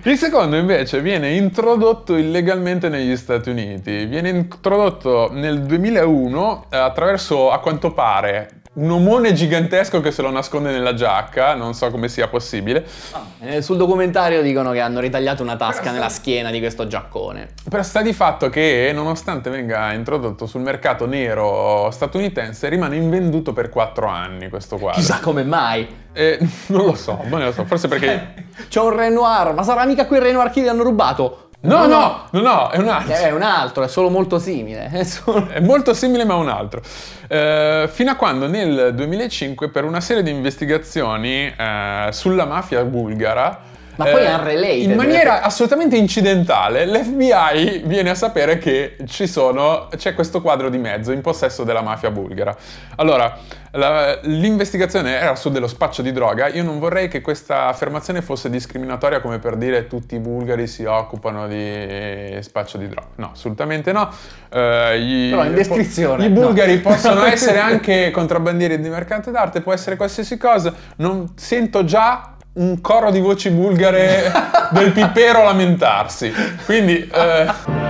Il 0.07 0.17
secondo 0.17 0.55
invece 0.55 1.01
viene 1.01 1.35
introdotto 1.35 2.15
illegalmente 2.15 2.89
negli 2.89 3.17
Stati 3.17 3.51
Uniti. 3.51 4.05
Viene 4.05 4.29
introdotto 4.29 5.31
nel 5.33 5.63
2001 5.63 6.67
eh, 6.71 6.77
attraverso, 6.77 7.51
a 7.51 7.59
quanto 7.59 7.93
pare, 7.93 8.61
un 8.77 8.91
omone 8.91 9.33
gigantesco 9.33 10.01
che 10.01 10.11
se 10.11 10.21
lo 10.21 10.31
nasconde 10.31 10.71
nella 10.71 10.93
giacca, 10.93 11.55
non 11.55 11.73
so 11.75 11.91
come 11.91 12.09
sia 12.09 12.29
possibile. 12.29 12.85
Ah, 13.13 13.25
eh, 13.41 13.63
sul 13.63 13.79
documentario 13.79 14.43
dicono 14.43 14.73
che 14.73 14.81
hanno 14.81 15.01
ritagliato 15.01 15.43
una 15.43 15.57
tasca 15.57 15.83
sta... 15.83 15.91
nella 15.93 16.09
schiena 16.11 16.51
di 16.51 16.59
questo 16.59 16.87
giaccone. 16.87 17.49
Però 17.69 17.83
sta 17.83 18.03
di 18.03 18.13
fatto 18.13 18.51
che, 18.51 18.91
nonostante 18.95 19.49
venga 19.49 19.93
introdotto 19.93 20.47
sul 20.47 20.61
mercato 20.61 21.07
nero 21.07 21.91
statunitense, 21.91 22.69
rimane 22.69 22.97
invenduto 22.97 23.53
per 23.53 23.71
4 23.71 24.07
anni 24.07 24.49
questo 24.51 24.77
quadro. 24.77 25.01
Chissà 25.01 25.21
come 25.21 25.43
mai. 25.43 26.05
Eh, 26.13 26.39
non 26.69 26.85
lo 26.85 26.95
so, 26.95 27.21
non 27.25 27.43
lo 27.43 27.53
so, 27.53 27.65
forse 27.65 27.89
perché... 27.89 28.45
C'è 28.69 28.81
un 28.81 28.95
Renoir, 28.95 29.55
ma 29.55 29.63
sarà 29.63 29.85
mica 29.85 29.96
quel 30.05 30.21
Renoir 30.21 30.51
che 30.51 30.61
gli 30.61 30.69
hanno 30.69 30.83
rubato? 30.83 31.47
No, 31.61 31.87
no, 31.87 32.29
no, 32.31 32.41
no, 32.41 32.71
è 32.71 32.79
un 32.79 32.89
altro. 32.89 33.15
È 33.15 33.31
un 33.33 33.43
altro, 33.43 33.83
è 33.83 33.89
solo 33.89 34.11
molto 34.11 34.39
simile. 34.39 34.89
È, 34.91 35.03
solo... 35.05 35.49
è 35.49 35.61
molto 35.61 35.95
simile 35.95 36.25
ma 36.25 36.35
un 36.35 36.49
altro. 36.49 36.83
Eh, 37.27 37.89
fino 37.91 38.11
a 38.11 38.15
quando 38.15 38.47
nel 38.47 38.93
2005 38.95 39.71
per 39.71 39.85
una 39.85 40.01
serie 40.01 40.23
di 40.23 40.31
investigazioni 40.31 41.47
eh, 41.47 42.09
sulla 42.11 42.45
mafia 42.45 42.85
bulgara 42.85 43.75
Ma 43.97 44.05
poi 44.05 44.23
è 44.23 44.35
unrelated. 44.35 44.83
In 44.91 44.95
maniera 44.95 45.43
assolutamente 45.43 45.97
incidentale, 45.97 46.87
l'FBI 46.87 47.83
viene 47.87 48.11
a 48.11 48.15
sapere 48.15 48.59
che 48.59 48.97
ci 49.07 49.27
sono, 49.27 49.89
c'è 49.97 50.15
questo 50.15 50.41
quadro 50.43 50.69
di 50.69 50.79
mezzo 50.79 51.13
in 51.13 51.21
possesso 51.23 51.65
della 51.65 51.81
mafia 51.83 52.11
bulgara. 52.11 52.55
Allora, 52.97 53.37
la- 53.73 54.19
l'investigazione 54.23 55.19
era 55.19 55.35
su 55.35 55.51
dello 55.51 55.67
spaccio 55.67 56.03
di 56.03 56.13
droga. 56.13 56.49
Io 56.49 56.63
non 56.63 56.79
vorrei 56.79 57.09
che 57.09 57.21
questa 57.21 57.67
affermazione 57.67 58.23
fosse 58.23 58.49
discriminatoria 58.51 59.21
come 59.21 59.39
per 59.39 59.57
dire 59.57 59.87
tutti 59.87 60.15
i 60.15 60.19
bulgari 60.19 60.67
si 60.67 60.85
occupano 60.85 61.47
di 61.49 62.37
spaccio 62.41 62.79
di 62.79 62.89
droga. 62.89 63.09
No, 63.17 63.31
assolutamente 63.33 63.93
no. 63.93 64.09
Eh, 64.51 65.01
gli- 65.01 65.31
Però 65.31 65.45
in 65.45 65.55
descrizione, 65.55 66.27
I 66.27 66.31
no. 66.31 66.41
bulgari 66.41 66.79
possono 66.81 67.25
essere 67.25 67.59
anche 67.59 68.11
contrabbandieri 68.11 68.81
di 68.81 68.89
mercante 68.89 69.31
d'arte, 69.31 69.61
può 69.63 69.73
essere 69.73 69.97
qualsiasi 69.97 70.37
cosa. 70.37 70.73
Non 70.97 71.33
sento 71.37 71.85
già 71.85 72.36
un 72.57 72.81
coro 72.81 73.11
di 73.11 73.21
voci 73.21 73.51
bulgare 73.51 74.31
del 74.71 74.93
pipero 74.93 75.43
lamentarsi. 75.45 76.33
Quindi 76.65 77.09
eh, 77.13 77.85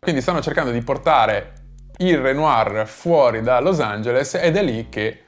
Quindi 0.00 0.22
stanno 0.22 0.40
cercando 0.40 0.70
di 0.70 0.80
portare 0.80 1.52
il 1.98 2.18
Renoir 2.18 2.86
fuori 2.86 3.42
da 3.42 3.60
Los 3.60 3.80
Angeles 3.80 4.34
ed 4.34 4.56
è 4.56 4.62
lì 4.62 4.88
che 4.88 5.20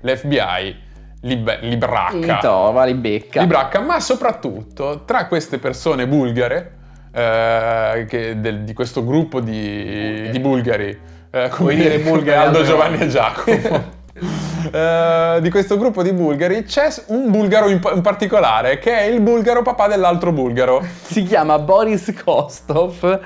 l'FBI 0.00 0.76
li, 1.22 1.36
be- 1.36 1.58
li 1.62 1.76
bracca. 1.76 2.14
Li 2.16 2.36
trova, 2.40 2.84
li 2.84 2.94
becca. 2.94 3.40
Li 3.40 3.46
bracca, 3.46 3.80
ma 3.80 3.98
soprattutto 4.00 5.02
tra 5.04 5.26
queste 5.26 5.58
persone 5.58 6.06
bulgare, 6.06 6.72
eh, 7.12 8.06
che 8.08 8.40
del- 8.40 8.62
di 8.62 8.72
questo 8.72 9.04
gruppo 9.04 9.40
di, 9.40 10.30
di 10.30 10.38
bulgari, 10.38 10.96
eh, 11.30 11.48
come 11.50 11.74
dire 11.74 11.98
bulgari 11.98 12.46
Aldo, 12.46 12.62
Giovanni 12.62 13.00
e 13.00 13.08
Giacomo. 13.08 13.92
Eh, 14.72 15.38
di 15.42 15.50
questo 15.50 15.76
gruppo 15.76 16.02
di 16.02 16.12
bulgari 16.12 16.64
c'è 16.64 16.88
un 17.08 17.30
bulgaro 17.30 17.68
in, 17.68 17.80
in 17.94 18.00
particolare 18.00 18.78
che 18.78 18.98
è 18.98 19.02
il 19.02 19.20
bulgaro 19.20 19.60
papà 19.60 19.88
dell'altro 19.88 20.32
bulgaro. 20.32 20.82
Si 21.02 21.22
chiama 21.22 21.58
Boris 21.58 22.12
Kostov 22.24 23.20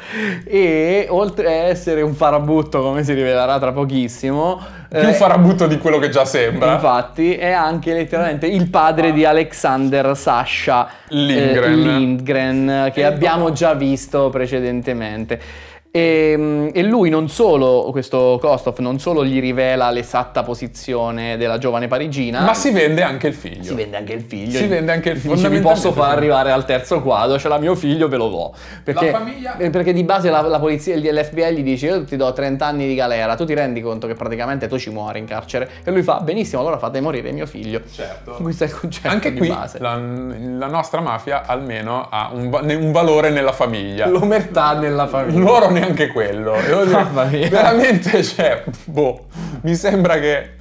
e 0.45 1.07
oltre 1.09 1.47
a 1.47 1.51
essere 1.69 2.03
un 2.03 2.15
farabutto, 2.15 2.83
come 2.83 3.05
si 3.05 3.13
rivelerà 3.13 3.59
tra 3.61 3.73
pochissimo, 3.73 4.61
Più 4.89 4.99
eh, 4.99 5.13
farabutto 5.13 5.67
di 5.67 5.77
quello 5.77 5.99
che 5.99 6.09
già 6.09 6.25
sembra. 6.25 6.73
Infatti, 6.73 7.37
è 7.37 7.51
anche 7.51 7.93
letteralmente 7.93 8.47
il 8.47 8.71
padre 8.71 9.13
di 9.13 9.25
Alexander 9.25 10.17
Sasha 10.17 10.89
eh, 10.89 11.15
Lindgren. 11.15 11.83
Lindgren, 11.83 12.91
che 12.95 13.01
E 13.01 13.05
abbiamo 13.05 13.53
già 13.53 13.75
visto 13.75 14.31
precedentemente. 14.31 15.67
E, 15.91 16.71
e 16.75 16.83
lui 16.83 17.09
non 17.09 17.29
solo, 17.31 17.89
questo 17.93 18.39
Kostov, 18.41 18.79
non 18.81 18.99
solo 18.99 19.25
gli 19.25 19.41
rivela 19.41 19.91
l'esatta 19.91 20.43
posizione 20.43 21.37
della 21.39 21.57
giovane 21.57 21.89
parigina, 21.89 22.41
Ma 22.43 22.53
si 22.53 22.71
vende 22.73 23.03
anche 23.03 23.29
il 23.29 23.35
figlio. 23.35 23.63
si 23.65 23.75
vende 23.75 23.97
anche 23.97 24.13
il 24.13 24.21
figlio. 24.23 24.59
Si 24.59 24.67
vende 24.67 24.93
anche 24.93 25.09
il 25.11 25.19
Dice, 25.19 25.35
figlio. 25.35 25.49
vi 25.49 25.61
posso 25.61 25.93
far 25.93 26.11
arrivare 26.17 26.51
al 26.53 26.67
terzo 26.67 27.01
quadro, 27.01 27.39
ce 27.39 27.49
l'ha 27.49 27.59
mio 27.59 27.75
figlio, 27.75 28.07
ve 28.07 28.17
lo 28.19 28.29
do. 28.29 28.55
Perché, 28.85 29.11
La 29.11 29.19
famiglia- 29.19 29.57
eh, 29.57 29.71
perché 29.71 29.93
di 29.95 30.05
base 30.05 30.29
la, 30.31 30.43
la 30.43 30.59
polizia, 30.59 30.95
l'FBI 30.95 31.55
gli 31.55 31.63
dice 31.63 31.87
io 31.87 32.05
ti 32.05 32.17
do 32.17 32.33
30 32.33 32.67
anni 32.67 32.87
di 32.87 32.95
galera, 32.95 33.35
tu 33.35 33.47
ti 33.47 33.55
rendi 33.55 33.81
conto 33.81 34.07
che 34.07 34.15
praticamente 34.15 34.69
tu 34.69 34.79
ci 34.79 34.91
muori 34.91 35.19
in 35.21 35.25
carcere? 35.25 35.69
E 35.85 35.91
lui 35.91 36.03
fa 36.03 36.21
benissimo, 36.21 36.61
allora 36.61 36.77
fate 36.79 37.01
morire 37.01 37.33
mio 37.33 37.47
figlio. 37.47 37.81
Certo. 37.91 38.33
Questo 38.43 38.65
è 38.65 38.67
il 38.67 38.79
concetto 38.79 39.09
Anche 39.09 39.33
qui 39.33 39.49
base. 39.49 39.79
la, 39.81 39.95
la 39.97 40.67
nostra 40.67 41.01
mafia 41.01 41.45
almeno 41.47 42.09
ha 42.11 42.31
un, 42.33 42.51
un 42.53 42.93
valore 42.93 43.31
nella 43.31 43.53
famiglia. 43.53 44.07
L'omertà 44.07 44.75
nella 44.75 45.07
famiglia. 45.07 45.39
Loro 45.41 45.71
neanche 45.79 46.09
quello. 46.09 46.57
Devo 46.61 46.85
dire, 46.85 47.03
Mamma 47.03 47.25
mia. 47.25 47.49
Veramente, 47.49 48.23
cioè, 48.23 48.65
boh, 48.85 49.27
mi 49.63 49.75
sembra 49.75 50.19
che... 50.19 50.57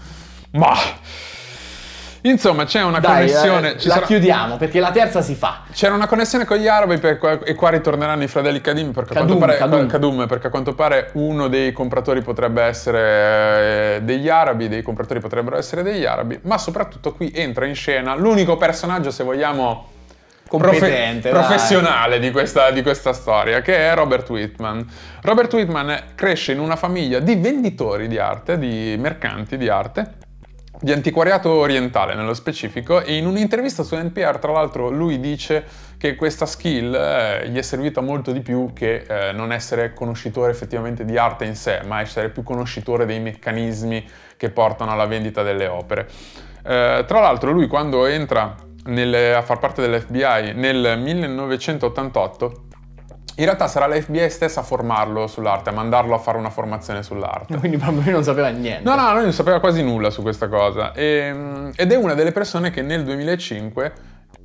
Ma... 0.52 0.74
Insomma, 2.22 2.66
c'è 2.66 2.82
una 2.82 3.00
Dai, 3.00 3.28
connessione... 3.28 3.76
eh, 3.76 3.80
ci 3.80 3.88
la 3.88 3.94
sarà- 3.94 4.06
chiudiamo 4.06 4.58
perché 4.58 4.82
la 4.82 4.92
terza 4.92 5.22
si 5.22 5.34
fa. 5.34 5.62
C'era 5.72 5.94
una 5.94 6.08
connessione 6.08 6.44
con 6.44 6.58
gli 6.58 6.68
arabi 6.68 6.98
per 6.98 7.42
e 7.46 7.54
qua 7.54 7.70
ritorneranno 7.70 8.24
i 8.24 8.28
fratelli 8.28 8.60
Kadim 8.60 8.92
perché 8.92 9.14
a 9.14 9.22
Kadum, 9.22 9.38
quanto 9.38 9.46
pare, 9.46 9.58
Kadum. 9.58 9.88
Kadum, 9.88 10.28
perché 10.28 10.48
a 10.48 10.50
quanto 10.50 10.74
pare 10.74 11.12
uno 11.14 11.48
dei 11.48 11.72
compratori 11.72 12.22
potrebbe 12.22 12.64
essere 12.64 13.98
eh, 13.98 14.02
degli 14.02 14.28
arabi, 14.28 14.68
dei 14.68 14.82
compratori 14.82 15.22
potrebbero 15.22 15.58
essere 15.58 15.84
degli 15.84 16.04
arabi, 16.04 16.38
ma 16.42 16.58
soprattutto 16.58 17.14
qui 17.14 17.32
entra 17.34 17.66
in 17.66 17.76
scena 17.76 18.14
l'unico 18.16 18.58
personaggio, 18.58 19.10
se 19.10 19.24
vogliamo, 19.24 19.88
Competente, 20.48 21.30
professionale 21.30 22.20
di 22.20 22.32
questa, 22.32 22.72
di 22.72 22.82
questa 22.82 23.14
storia, 23.14 23.62
che 23.62 23.76
è 23.76 23.94
Robert 23.94 24.30
Whitman. 24.30 24.86
Robert 25.22 25.54
Whitman 25.54 26.04
cresce 26.16 26.54
in 26.54 26.60
una 26.60 26.76
famiglia 26.76 27.20
di 27.20 27.36
venditori 27.36 28.08
di 28.08 28.18
arte, 28.18 28.58
di 28.58 28.96
mercanti 28.98 29.58
di 29.58 29.68
arte, 29.68 30.26
di 30.80 30.92
antiquariato 30.92 31.50
orientale 31.50 32.14
nello 32.14 32.34
specifico 32.36 33.02
e 33.02 33.16
in 33.16 33.26
un'intervista 33.26 33.82
su 33.82 33.96
NPR 33.96 34.38
tra 34.38 34.52
l'altro 34.52 34.90
lui 34.90 35.20
dice 35.20 35.66
che 35.98 36.16
questa 36.16 36.46
skill 36.46 36.94
eh, 36.94 37.50
gli 37.50 37.58
è 37.58 37.64
servita 37.64 38.02
molto 38.02 38.32
di 38.32 38.42
più 38.42 38.72
che 38.74 39.06
eh, 39.08 39.32
non 39.32 39.52
essere 39.52 39.94
conoscitore 39.94 40.52
effettivamente 40.52 41.04
di 41.04 41.18
arte 41.18 41.46
in 41.46 41.56
sé, 41.56 41.82
ma 41.86 42.02
essere 42.02 42.30
più 42.30 42.44
conoscitore 42.44 43.08
dei 43.08 43.20
meccanismi 43.20 44.08
che 44.38 44.52
portano 44.52 44.92
alla 44.92 45.08
vendita 45.08 45.42
delle 45.42 45.66
opere. 45.66 46.08
Eh, 46.64 47.04
tra 47.08 47.20
l'altro 47.20 47.52
lui 47.52 47.66
quando 47.66 48.06
entra 48.06 48.56
nel- 48.88 49.36
a 49.36 49.42
far 49.42 49.60
parte 49.60 49.82
dell'FBI 49.82 50.54
nel 50.54 51.00
1988 51.00 52.64
in 53.40 53.46
realtà 53.46 53.68
sarà 53.68 53.88
l'FBI 53.88 54.30
stessa 54.32 54.62
a 54.62 54.64
formarlo 54.64 55.28
sull'arte, 55.28 55.70
a 55.70 55.72
mandarlo 55.72 56.16
a 56.16 56.18
fare 56.18 56.40
una 56.40 56.50
formazione 56.50 57.04
sull'arte. 57.04 57.56
Quindi 57.60 57.78
proprio 57.78 58.02
lui 58.02 58.12
non 58.12 58.24
sapeva 58.24 58.48
niente. 58.50 58.82
No, 58.84 58.96
no, 58.96 59.14
lui 59.14 59.22
non 59.24 59.32
sapeva 59.34 59.60
quasi 59.60 59.84
nulla 59.84 60.10
su 60.10 60.24
questa 60.24 60.48
cosa. 60.50 60.92
E- 60.94 61.70
ed 61.76 61.92
è 61.92 61.96
una 61.96 62.16
delle 62.16 62.32
persone 62.32 62.72
che 62.72 62.82
nel 62.82 63.04
2005, 63.04 63.94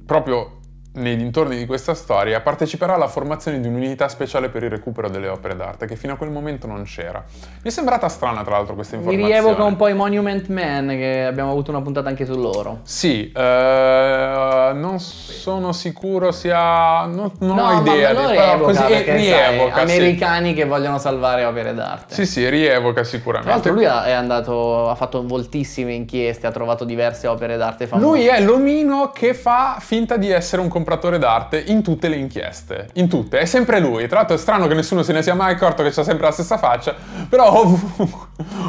proprio 0.04 0.58
nei 0.94 1.16
dintorni 1.16 1.56
di 1.56 1.64
questa 1.66 1.94
storia, 1.94 2.40
parteciperà 2.40 2.94
alla 2.94 3.08
formazione 3.08 3.60
di 3.60 3.68
un'unità 3.68 4.08
speciale 4.08 4.48
per 4.48 4.62
il 4.62 4.70
recupero 4.70 5.08
delle 5.08 5.28
opere 5.28 5.56
d'arte, 5.56 5.86
che 5.86 5.96
fino 5.96 6.12
a 6.12 6.16
quel 6.16 6.30
momento 6.30 6.66
non 6.66 6.82
c'era. 6.84 7.24
Mi 7.62 7.70
è 7.70 7.70
sembrata 7.70 8.08
strana, 8.08 8.42
tra 8.42 8.56
l'altro, 8.56 8.74
questa 8.74 8.96
Mi 8.96 9.02
informazione. 9.02 9.40
rievoca 9.40 9.64
un 9.64 9.76
po' 9.76 9.88
i 9.88 9.94
Monument 9.94 10.48
Man 10.48 10.88
che 10.88 11.24
abbiamo 11.24 11.50
avuto 11.50 11.70
una 11.70 11.80
puntata 11.80 12.08
anche 12.08 12.26
su 12.26 12.38
loro. 12.38 12.80
Sì, 12.82 13.32
eh, 13.34 14.70
non 14.74 14.98
sono 14.98 15.72
sicuro 15.72 16.30
sia... 16.30 17.06
Non, 17.06 17.32
non 17.38 17.56
no, 17.56 17.68
ho 17.68 17.80
idea, 17.80 18.12
ma 18.12 18.20
di- 18.20 18.26
però 18.26 18.50
rievoca 18.50 18.64
così 18.64 18.92
perché, 18.92 19.16
rievoca, 19.16 19.74
sai, 19.74 19.88
sì. 19.88 19.96
americani 19.96 20.54
che 20.54 20.64
vogliono 20.64 20.98
salvare 20.98 21.44
opere 21.44 21.74
d'arte. 21.74 22.14
Sì, 22.14 22.26
sì, 22.26 22.48
rievoca 22.48 23.00
Tra 23.00 23.04
sicuramente. 23.04 23.50
l'altro 23.50 23.72
lui 23.72 23.84
è 23.84 24.12
andato, 24.12 24.88
ha 24.90 24.94
fatto 24.94 25.22
moltissime 25.22 25.92
inchieste, 25.94 26.46
ha 26.46 26.50
trovato 26.50 26.84
diverse 26.84 27.26
opere 27.26 27.56
d'arte 27.56 27.86
famose. 27.86 28.06
Lui 28.06 28.26
è 28.26 28.40
l'omino 28.40 29.10
che 29.10 29.32
fa 29.34 29.76
finta 29.80 30.16
di 30.16 30.30
essere 30.30 30.60
un 30.60 30.68
compratore 30.82 31.18
d'arte 31.18 31.62
in 31.66 31.80
tutte 31.82 32.08
le 32.08 32.16
inchieste. 32.16 32.88
In 32.94 33.08
tutte, 33.08 33.38
è 33.38 33.44
sempre 33.44 33.78
lui. 33.78 34.06
Tra 34.08 34.18
l'altro 34.18 34.34
è 34.34 34.38
strano 34.38 34.66
che 34.66 34.74
nessuno 34.74 35.02
se 35.04 35.12
ne 35.12 35.22
sia 35.22 35.34
mai 35.34 35.52
accorto 35.54 35.82
che 35.84 35.90
c'ha 35.90 36.02
sempre 36.02 36.26
la 36.26 36.32
stessa 36.32 36.58
faccia, 36.58 36.94
però 37.28 37.52
ovunque, 37.60 38.18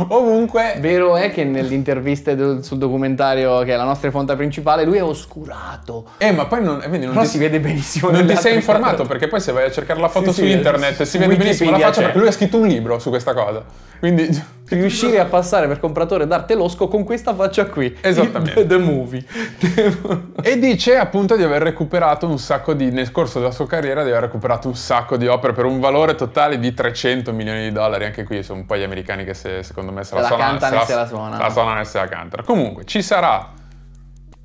ovunque 0.09 0.75
Vero 0.79 1.15
è 1.17 1.31
che 1.31 1.43
nelle 1.43 1.73
interviste 1.73 2.35
del- 2.35 2.63
sul 2.63 2.77
documentario, 2.77 3.59
che 3.63 3.73
è 3.73 3.75
la 3.75 3.83
nostra 3.83 4.11
fonte 4.11 4.35
principale, 4.35 4.83
lui 4.85 4.97
è 4.97 5.03
oscurato. 5.03 6.05
Eh, 6.17 6.31
ma 6.31 6.45
poi 6.45 6.63
non, 6.63 6.81
eh, 6.83 6.87
vedi, 6.87 7.05
non 7.05 7.17
ti, 7.17 7.25
si 7.25 7.37
vede 7.39 7.59
benissimo 7.59 8.11
non 8.11 8.25
ti 8.25 8.35
sei 8.35 8.55
informato 8.55 8.97
foto. 8.97 9.07
perché 9.09 9.27
poi 9.27 9.39
se 9.41 9.51
vai 9.51 9.65
a 9.65 9.71
cercare 9.71 9.99
la 9.99 10.07
foto 10.09 10.31
Sì, 10.31 10.41
su 10.41 10.45
sì, 10.45 10.51
internet 10.51 10.95
su 10.97 11.03
si 11.05 11.17
vede 11.17 11.35
benissimo 11.35 11.71
la 11.71 11.77
Wikipedia 11.77 11.85
faccia 11.87 11.99
c'è. 11.99 12.03
perché 12.05 12.19
lui 12.19 12.27
ha 12.27 12.31
scritto 12.31 12.57
un 12.57 12.67
libro 12.67 12.99
su 12.99 13.09
questa 13.09 13.33
cosa. 13.33 13.63
Quindi 13.99 14.43
Riuscire 14.69 15.19
a 15.19 15.25
passare 15.25 15.67
per 15.67 15.79
compratore 15.79 16.25
d'arte 16.25 16.55
losco 16.55 16.87
con 16.87 17.03
questa 17.03 17.33
faccia 17.35 17.65
qui. 17.67 17.95
Esattamente. 18.01 18.65
The, 18.67 18.77
movie. 18.77 19.23
E 20.41 20.57
dice 20.57 20.97
appunto 20.97 21.35
di 21.35 21.43
aver 21.43 21.61
recuperato 21.61 22.27
un 22.27 22.39
sacco 22.39 22.73
di, 22.73 22.89
nel 22.89 23.11
corso 23.11 23.39
della 23.39 23.51
sua 23.51 23.67
carriera, 23.67 24.03
di 24.03 24.09
aver 24.09 24.23
recuperato 24.23 24.67
un 24.67 24.75
sacco 24.75 25.17
di 25.17 25.27
opere 25.27 25.53
per 25.53 25.65
un 25.65 25.79
valore 25.79 26.15
totale 26.15 26.59
di 26.59 26.73
300 26.73 27.31
milioni 27.33 27.63
di 27.63 27.71
dollari. 27.71 28.05
Anche 28.05 28.23
qui 28.23 28.41
sono 28.41 28.59
un 28.59 28.65
po' 28.65 28.77
gli 28.77 28.83
americani 28.83 29.25
che 29.25 29.33
se- 29.33 29.63
secondo 29.63 29.91
me 29.91 30.03
se 30.03 30.09
Se 30.09 30.15
la, 30.15 30.21
la 30.21 30.27
suonano, 30.27 30.49
cantano 30.57 30.81
e 30.81 30.85
se 30.85 30.95
la 30.95 31.03
se 31.03 31.07
suonano. 31.09 31.43
la 31.43 31.49
suonano 31.49 31.79
e 31.81 31.85
se 31.85 31.97
la 31.99 32.07
cantano. 32.07 32.43
Comunque 32.43 32.85
ci 32.85 33.01
sarà 33.01 33.49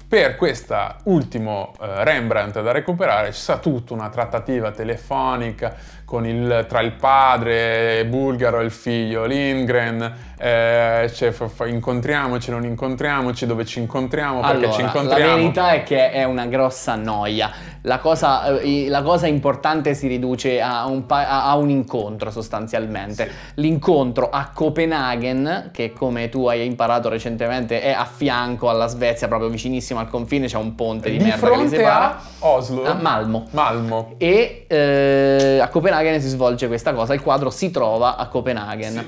per 0.09 0.37
questa 0.37 0.97
ultimo 1.05 1.75
eh, 1.81 2.03
Rembrandt 2.03 2.63
da 2.63 2.73
recuperare, 2.73 3.31
ci 3.33 3.41
sarà 3.41 3.59
tutta 3.59 3.93
una 3.93 4.09
trattativa 4.09 4.71
telefonica 4.71 5.75
con 6.07 6.25
il- 6.27 6.65
tra 6.67 6.81
il 6.81 6.93
padre 6.93 8.07
bulgaro 8.07 8.61
e 8.61 8.65
il 8.65 8.71
figlio 8.71 9.27
Lindgren, 9.27 10.15
eh, 10.39 11.11
cioè, 11.15 11.35
incontriamoci, 11.67 12.51
non 12.51 12.65
incontriamoci, 12.65 13.45
dove 13.47 13.67
ci 13.67 13.81
incontriamo, 13.81 14.41
perché 14.41 14.57
Allora, 14.57 14.73
ci 14.73 14.81
la 14.81 14.87
incontriamo. 14.87 15.35
verità 15.35 15.73
è 15.73 15.83
che 15.83 16.11
è 16.11 16.25
una 16.25 16.47
grossa 16.47 16.95
noia. 16.95 17.51
La 17.83 17.99
cosa, 17.99 18.59
eh, 18.59 18.89
la 18.89 19.03
cosa 19.03 19.27
importante 19.27 19.95
si 19.95 20.07
riduce 20.09 20.61
a 20.61 20.87
un, 20.87 21.07
pa- 21.07 21.45
a- 21.45 21.55
un 21.57 21.71
incontro 21.71 22.31
sostanzialmente. 22.31 23.31
L'incontro 23.55 24.31
a 24.31 24.51
Copenaghen, 24.53 25.71
che 25.73 25.93
come 25.93 26.29
tu 26.29 26.47
hai 26.47 26.67
imparato 26.67 27.09
recentemente 27.09 27.81
è 27.81 27.91
a 27.91 28.05
fianco 28.05 28.69
alla 28.69 28.87
Svezia, 28.89 29.29
proprio 29.29 29.49
vicinissimo 29.49 30.01
al 30.01 30.09
confine, 30.09 30.47
c'è 30.47 30.57
un 30.57 30.75
ponte 30.75 31.11
di, 31.11 31.19
di 31.19 31.25
merda 31.25 31.51
che 31.51 31.57
li 31.57 31.69
separa. 31.69 32.17
a 32.17 32.21
Oslo, 32.41 32.85
A 32.85 32.95
Malmo. 32.95 33.47
Malmo. 33.51 34.15
E 34.19 34.65
eh, 34.69 35.59
a 35.61 35.69
Copenaghen 35.69 36.21
si 36.21 36.29
svolge 36.29 36.67
questa 36.67 36.93
cosa, 36.93 37.15
il 37.15 37.23
quadro 37.23 37.51
si 37.51 37.71
trova 37.71 38.17
a 38.17 38.27
Copenaghen. 38.29 39.07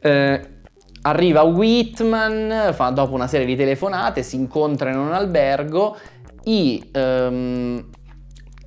Eh, 0.00 0.48
arriva 1.02 1.42
Whitman, 1.42 2.70
fa, 2.72 2.88
dopo 2.90 3.12
una 3.14 3.26
serie 3.26 3.46
di 3.46 3.56
telefonate, 3.56 4.22
si 4.22 4.36
incontrano 4.36 5.00
in 5.02 5.06
un 5.08 5.12
albergo, 5.12 5.96
i, 6.44 6.82
ehm, 6.92 7.84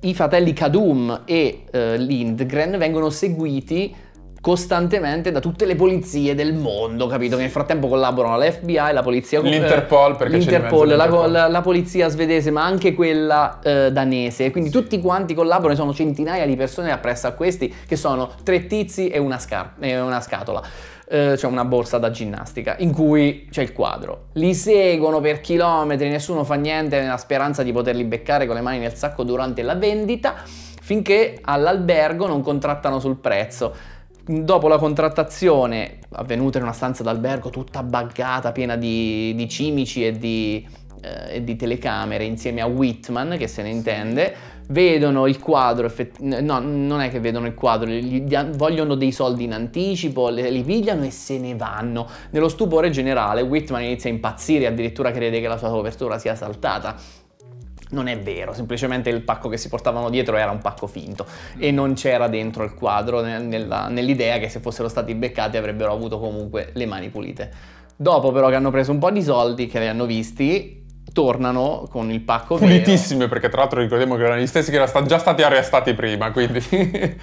i 0.00 0.14
fratelli 0.14 0.52
Kadum 0.52 1.22
e 1.24 1.64
eh, 1.70 1.96
Lindgren 1.96 2.78
vengono 2.78 3.10
seguiti 3.10 3.94
costantemente 4.40 5.30
da 5.32 5.40
tutte 5.40 5.64
le 5.66 5.74
polizie 5.74 6.34
del 6.34 6.54
mondo, 6.54 7.06
capito? 7.06 7.36
Che 7.36 7.42
nel 7.42 7.50
frattempo 7.50 7.88
collaborano 7.88 8.38
l'FBI, 8.38 8.92
la 8.92 9.02
polizia 9.02 9.40
l'Interpol, 9.40 10.16
perché 10.16 10.36
l'Interpol, 10.36 10.88
l'Interpol. 10.88 11.30
la- 11.30 11.48
la 11.48 11.60
polizia 11.60 12.08
svedese, 12.08 12.50
ma 12.50 12.64
anche 12.64 12.94
quella 12.94 13.58
eh, 13.62 13.92
danese. 13.92 14.50
Quindi 14.50 14.70
tutti 14.70 15.00
quanti 15.00 15.34
collaborano, 15.34 15.74
sono 15.78 15.92
centinaia 15.92 16.46
di 16.46 16.56
persone 16.56 16.90
appresso 16.92 17.26
a 17.26 17.32
questi 17.32 17.74
che 17.86 17.96
sono 17.96 18.30
tre 18.42 18.66
tizi 18.66 19.08
e 19.08 19.18
una, 19.18 19.38
scar- 19.38 19.72
e 19.80 19.98
una 20.00 20.20
scatola. 20.20 20.62
Eh, 21.10 21.38
cioè 21.38 21.50
una 21.50 21.64
borsa 21.64 21.96
da 21.96 22.10
ginnastica 22.10 22.76
in 22.80 22.92
cui 22.92 23.48
c'è 23.50 23.62
il 23.62 23.72
quadro. 23.72 24.26
Li 24.34 24.52
seguono 24.52 25.20
per 25.20 25.40
chilometri, 25.40 26.06
nessuno 26.10 26.44
fa 26.44 26.54
niente 26.56 27.00
nella 27.00 27.16
speranza 27.16 27.62
di 27.62 27.72
poterli 27.72 28.04
beccare 28.04 28.44
con 28.46 28.54
le 28.54 28.60
mani 28.60 28.78
nel 28.78 28.92
sacco 28.94 29.22
durante 29.22 29.62
la 29.62 29.74
vendita, 29.74 30.34
finché 30.80 31.38
all'albergo 31.40 32.26
non 32.26 32.42
contrattano 32.42 33.00
sul 33.00 33.16
prezzo. 33.16 33.74
Dopo 34.30 34.68
la 34.68 34.76
contrattazione, 34.76 36.00
avvenuta 36.10 36.58
in 36.58 36.64
una 36.64 36.74
stanza 36.74 37.02
d'albergo 37.02 37.48
tutta 37.48 37.82
buggata, 37.82 38.52
piena 38.52 38.76
di, 38.76 39.32
di 39.34 39.48
cimici 39.48 40.04
e 40.04 40.18
di, 40.18 40.68
eh, 41.00 41.36
e 41.36 41.44
di 41.44 41.56
telecamere, 41.56 42.24
insieme 42.24 42.60
a 42.60 42.66
Whitman, 42.66 43.36
che 43.38 43.46
se 43.46 43.62
ne 43.62 43.70
intende, 43.70 44.34
vedono 44.68 45.26
il 45.26 45.38
quadro, 45.38 45.86
effett- 45.86 46.18
no, 46.18 46.58
non 46.58 47.00
è 47.00 47.08
che 47.08 47.20
vedono 47.20 47.46
il 47.46 47.54
quadro, 47.54 47.88
gli 47.88 48.20
dia- 48.20 48.46
vogliono 48.52 48.96
dei 48.96 49.12
soldi 49.12 49.44
in 49.44 49.54
anticipo, 49.54 50.28
le- 50.28 50.50
li 50.50 50.62
pigliano 50.62 51.04
e 51.04 51.10
se 51.10 51.38
ne 51.38 51.56
vanno. 51.56 52.06
Nello 52.28 52.48
stupore 52.48 52.90
generale, 52.90 53.40
Whitman 53.40 53.82
inizia 53.82 54.10
a 54.10 54.12
impazzire, 54.12 54.66
addirittura 54.66 55.10
crede 55.10 55.40
che 55.40 55.48
la 55.48 55.56
sua 55.56 55.70
copertura 55.70 56.18
sia 56.18 56.34
saltata. 56.34 56.96
Non 57.90 58.06
è 58.06 58.18
vero, 58.18 58.52
semplicemente 58.52 59.08
il 59.08 59.22
pacco 59.22 59.48
che 59.48 59.56
si 59.56 59.68
portavano 59.68 60.10
dietro 60.10 60.36
era 60.36 60.50
un 60.50 60.58
pacco 60.58 60.86
finto 60.86 61.26
e 61.56 61.70
non 61.70 61.94
c'era 61.94 62.28
dentro 62.28 62.62
il 62.64 62.74
quadro 62.74 63.20
ne- 63.22 63.38
nella- 63.38 63.88
nell'idea 63.88 64.38
che 64.38 64.48
se 64.50 64.60
fossero 64.60 64.88
stati 64.88 65.14
beccati 65.14 65.56
avrebbero 65.56 65.92
avuto 65.92 66.18
comunque 66.18 66.70
le 66.74 66.86
mani 66.86 67.08
pulite. 67.08 67.50
Dopo 67.96 68.30
però 68.30 68.48
che 68.48 68.54
hanno 68.54 68.70
preso 68.70 68.92
un 68.92 68.98
po' 68.98 69.10
di 69.10 69.22
soldi, 69.22 69.66
che 69.66 69.80
li 69.80 69.88
hanno 69.88 70.04
visti, 70.06 70.77
tornano 71.18 71.88
con 71.90 72.12
il 72.12 72.20
pacco 72.20 72.54
vero. 72.54 72.68
Pulitissime, 72.68 73.26
perché 73.26 73.48
tra 73.48 73.62
l'altro 73.62 73.80
ricordiamo 73.80 74.14
che 74.14 74.22
erano 74.22 74.40
gli 74.40 74.46
stessi 74.46 74.70
che 74.70 74.76
erano 74.76 75.04
già 75.04 75.18
stati 75.18 75.42
arrestati 75.42 75.92
prima, 75.92 76.30
quindi... 76.30 76.60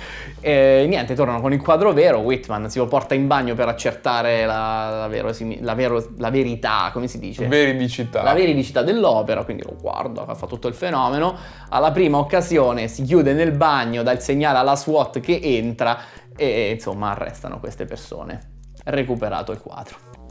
E 0.46 0.86
niente, 0.88 1.16
tornano 1.16 1.42
con 1.42 1.54
il 1.54 1.62
quadro 1.62 1.92
vero. 1.92 2.20
Whitman 2.20 2.70
si 2.70 2.78
lo 2.78 2.86
porta 2.86 3.16
in 3.16 3.26
bagno 3.26 3.56
per 3.56 3.68
accertare 3.68 4.46
la, 4.46 5.08
la 5.08 5.34
la 5.62 5.74
vero- 5.74 6.08
la 6.18 6.30
verità, 6.30 6.92
come 6.94 7.08
si 7.08 7.18
dice? 7.18 7.48
Veridicità. 7.48 8.22
la 8.22 8.34
veridicità 8.34 8.84
dell'opera, 8.84 9.44
quindi 9.44 9.64
lo 9.64 9.76
guarda, 9.82 10.36
fa 10.36 10.46
tutto 10.46 10.68
il 10.68 10.76
fenomeno. 10.76 11.36
Alla 11.70 11.92
prima 11.92 12.20
occasione 12.20 12.88
si 12.88 13.02
chiude 13.02 13.34
nel 13.34 13.54
bagno, 13.54 14.04
dà 14.04 14.12
il 14.12 14.20
segnale 14.20 14.60
alla 14.60 14.76
SWAT 14.76 15.20
che 15.20 15.40
entra 15.42 15.98
e 16.36 16.72
insomma 16.72 17.12
arrestano 17.12 17.60
queste 17.60 17.86
persone. 17.86 18.40
Recuperato 18.84 19.52
il 19.52 19.60
quadro. 19.60 20.25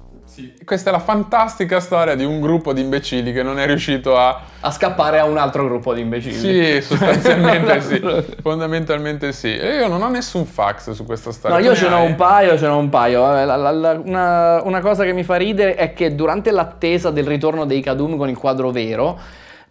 Questa 0.64 0.90
è 0.90 0.92
la 0.92 0.98
fantastica 0.98 1.80
storia 1.80 2.14
di 2.14 2.24
un 2.24 2.40
gruppo 2.40 2.72
di 2.72 2.80
imbecilli 2.80 3.32
che 3.32 3.42
non 3.42 3.58
è 3.58 3.66
riuscito 3.66 4.16
a... 4.18 4.40
A 4.60 4.70
scappare 4.70 5.18
a 5.18 5.24
un 5.24 5.36
altro 5.38 5.64
gruppo 5.64 5.92
di 5.94 6.00
imbecilli. 6.00 6.80
Sì, 6.80 6.80
sostanzialmente 6.82 7.80
sì. 7.80 8.02
Fondamentalmente 8.42 9.32
sì. 9.32 9.56
E 9.56 9.76
io 9.76 9.88
non 9.88 10.02
ho 10.02 10.08
nessun 10.08 10.44
fax 10.46 10.90
su 10.92 11.04
questa 11.04 11.32
storia. 11.32 11.56
No, 11.58 11.62
io 11.62 11.74
ce 11.74 11.88
n'ho 11.88 12.02
un 12.02 12.14
paio, 12.14 12.56
ce 12.58 12.66
n'ho 12.66 12.78
un 12.78 12.88
paio. 12.88 13.36
Eh, 13.36 13.44
la- 13.44 13.56
la- 13.56 13.70
la- 13.70 14.00
una, 14.04 14.62
una 14.64 14.80
cosa 14.80 15.04
che 15.04 15.12
mi 15.12 15.22
fa 15.22 15.36
ridere 15.36 15.74
è 15.74 15.92
che 15.92 16.14
durante 16.14 16.50
l'attesa 16.50 17.10
del 17.10 17.26
ritorno 17.26 17.64
dei 17.66 17.80
Kadum 17.82 18.16
con 18.16 18.28
il 18.28 18.36
quadro 18.38 18.70
vero, 18.70 19.18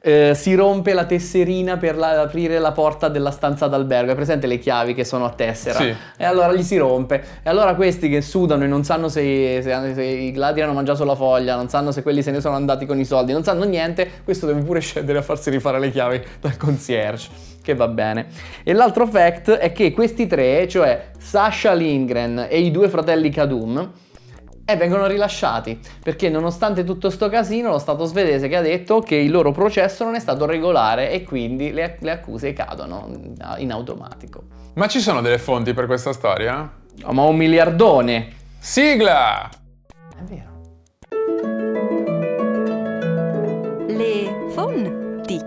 eh, 0.05 0.33
si 0.35 0.53
rompe 0.53 0.93
la 0.93 1.05
tesserina 1.05 1.77
per 1.77 1.95
la- 1.95 2.19
aprire 2.19 2.59
la 2.59 2.73
porta 2.73 3.07
della 3.07 3.31
stanza 3.31 3.67
d'albergo. 3.67 4.11
È 4.11 4.15
presente 4.15 4.47
le 4.47 4.59
chiavi 4.59 4.93
che 4.93 5.05
sono 5.05 5.23
a 5.23 5.29
tessera? 5.29 5.79
Sì. 5.79 5.95
E 6.17 6.25
allora 6.25 6.51
gli 6.51 6.61
si 6.61 6.75
rompe. 6.75 7.23
E 7.41 7.49
allora 7.49 7.73
questi 7.75 8.09
che 8.09 8.21
sudano 8.21 8.65
e 8.65 8.67
non 8.67 8.83
sanno 8.83 9.07
se, 9.07 9.61
se- 9.61 9.93
se 9.93 10.03
i 10.03 10.33
gladi 10.33 10.59
hanno 10.59 10.73
mangiato 10.73 11.05
la 11.05 11.15
foglia, 11.15 11.55
non 11.55 11.69
sanno 11.69 11.93
se 11.93 12.01
quelli 12.03 12.21
se 12.21 12.31
ne 12.31 12.41
sono 12.41 12.55
andati 12.55 12.85
con 12.85 12.99
i 12.99 13.05
soldi, 13.05 13.31
non 13.31 13.45
sanno 13.45 13.63
niente, 13.63 14.09
questo 14.25 14.45
deve 14.45 14.61
pure 14.61 14.81
scendere 14.81 15.19
a 15.19 15.21
farsi 15.21 15.49
rifare 15.49 15.79
le 15.79 15.89
chiavi 15.89 16.21
dal 16.41 16.57
concierge. 16.57 17.29
Che 17.63 17.73
va 17.73 17.87
bene. 17.87 18.25
E 18.61 18.73
l'altro 18.73 19.07
fact 19.07 19.51
è 19.51 19.71
che 19.71 19.93
questi 19.93 20.27
tre, 20.27 20.67
cioè 20.67 21.11
Sasha 21.17 21.71
Lindgren 21.71 22.47
e 22.49 22.59
i 22.59 22.71
due 22.71 22.89
fratelli 22.89 23.29
Kadum, 23.29 23.89
eh, 24.73 24.77
vengono 24.77 25.07
rilasciati 25.07 25.79
perché 26.03 26.29
nonostante 26.29 26.83
tutto 26.83 27.09
sto 27.09 27.29
casino 27.29 27.69
lo 27.69 27.79
Stato 27.79 28.05
svedese 28.05 28.47
che 28.47 28.55
ha 28.55 28.61
detto 28.61 28.99
che 28.99 29.15
il 29.15 29.31
loro 29.31 29.51
processo 29.51 30.03
non 30.03 30.15
è 30.15 30.19
stato 30.19 30.45
regolare 30.45 31.11
e 31.11 31.23
quindi 31.23 31.71
le, 31.71 31.97
le 31.99 32.11
accuse 32.11 32.53
cadono 32.53 33.09
in 33.57 33.71
automatico. 33.71 34.43
Ma 34.75 34.87
ci 34.87 34.99
sono 34.99 35.21
delle 35.21 35.37
fonti 35.37 35.73
per 35.73 35.85
questa 35.85 36.13
storia? 36.13 36.71
Oh, 37.03 37.13
ma 37.13 37.23
un 37.23 37.35
miliardone! 37.35 38.41
Sigla! 38.59 39.49
È 40.15 40.23
vero. 40.23 40.51
Le 43.87 44.47
fonti. 44.49 45.41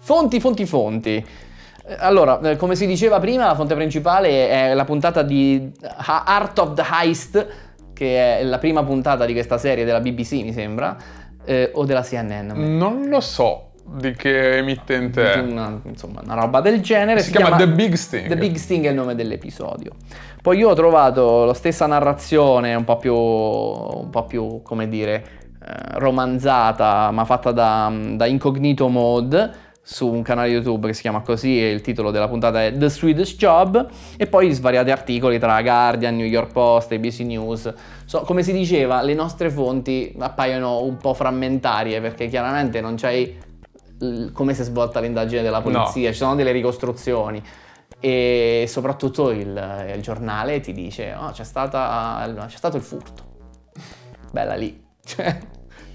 Fonti, 0.00 0.40
fonti, 0.40 0.66
fonti. 0.66 1.26
Eh, 1.86 1.96
Allora, 1.98 2.40
eh, 2.40 2.56
come 2.56 2.74
si 2.74 2.86
diceva 2.86 3.18
prima, 3.18 3.46
la 3.46 3.54
fonte 3.54 3.74
principale 3.74 4.48
è 4.48 4.74
la 4.74 4.84
puntata 4.84 5.22
di 5.22 5.70
Ha- 5.82 6.24
Art 6.26 6.58
of 6.58 6.74
the 6.74 6.84
Heist, 6.90 7.46
che 7.92 8.38
è 8.38 8.42
la 8.44 8.58
prima 8.58 8.82
puntata 8.84 9.24
di 9.24 9.32
questa 9.32 9.58
serie 9.58 9.84
della 9.84 10.00
BBC, 10.00 10.32
mi 10.42 10.52
sembra, 10.52 10.96
eh, 11.44 11.70
o 11.74 11.84
della 11.84 12.02
CNN. 12.02 12.50
Non 12.76 13.08
lo 13.08 13.20
so 13.20 13.70
di 13.84 14.12
che 14.12 14.58
emittente 14.58 15.32
è. 15.34 15.38
Una, 15.40 15.80
insomma, 15.84 16.20
una 16.24 16.34
roba 16.34 16.60
del 16.60 16.80
genere. 16.80 17.20
Si 17.20 17.32
chiama 17.32 17.56
The 17.56 17.68
Big 17.68 17.94
Sting. 17.94 18.28
The 18.28 18.36
Big 18.36 18.54
Sting 18.56 18.86
è 18.86 18.90
il 18.90 18.94
nome 18.94 19.14
dell'episodio. 19.14 19.92
Poi 20.40 20.58
io 20.58 20.70
ho 20.70 20.74
trovato 20.74 21.44
la 21.44 21.54
stessa 21.54 21.86
narrazione, 21.86 22.74
un 22.74 22.84
po' 22.84 22.96
più, 22.96 23.14
un 23.14 24.08
po' 24.10 24.24
più 24.24 24.62
come 24.62 24.88
dire, 24.88 25.24
eh, 25.64 25.98
romanzata, 25.98 27.10
ma 27.10 27.24
fatta 27.24 27.50
da, 27.52 27.92
da 28.14 28.26
Incognito 28.26 28.88
Mode 28.88 29.61
su 29.84 30.06
un 30.06 30.22
canale 30.22 30.48
YouTube 30.48 30.86
che 30.86 30.94
si 30.94 31.00
chiama 31.00 31.22
così 31.22 31.60
e 31.60 31.70
il 31.70 31.80
titolo 31.80 32.12
della 32.12 32.28
puntata 32.28 32.64
è 32.64 32.72
The 32.72 32.88
Swedish 32.88 33.36
Job 33.36 33.88
e 34.16 34.26
poi 34.28 34.52
svariati 34.52 34.90
articoli 34.92 35.40
tra 35.40 35.60
Guardian, 35.60 36.14
New 36.16 36.26
York 36.26 36.52
Post, 36.52 36.92
ABC 36.92 37.20
News. 37.20 37.72
So, 38.04 38.20
come 38.20 38.42
si 38.44 38.52
diceva, 38.52 39.02
le 39.02 39.14
nostre 39.14 39.50
fonti 39.50 40.14
appaiono 40.18 40.82
un 40.82 40.96
po' 40.98 41.14
frammentarie 41.14 42.00
perché 42.00 42.28
chiaramente 42.28 42.80
non 42.80 42.94
c'hai 42.96 43.36
l- 43.98 44.28
come 44.32 44.54
si 44.54 44.60
è 44.60 44.64
svolta 44.64 45.00
l'indagine 45.00 45.42
della 45.42 45.60
polizia, 45.60 46.10
ci 46.10 46.16
sono 46.18 46.34
delle 46.36 46.52
ricostruzioni 46.52 47.42
e 47.98 48.64
soprattutto 48.68 49.30
il, 49.30 49.92
il 49.94 50.02
giornale 50.02 50.60
ti 50.60 50.72
dice 50.72 51.14
"Oh, 51.18 51.30
c'è, 51.30 51.44
stata, 51.44 52.28
c'è 52.46 52.56
stato 52.56 52.76
il 52.76 52.82
furto. 52.82 53.22
Bella 54.30 54.54
lì. 54.54 54.80
Cioè, 55.04 55.36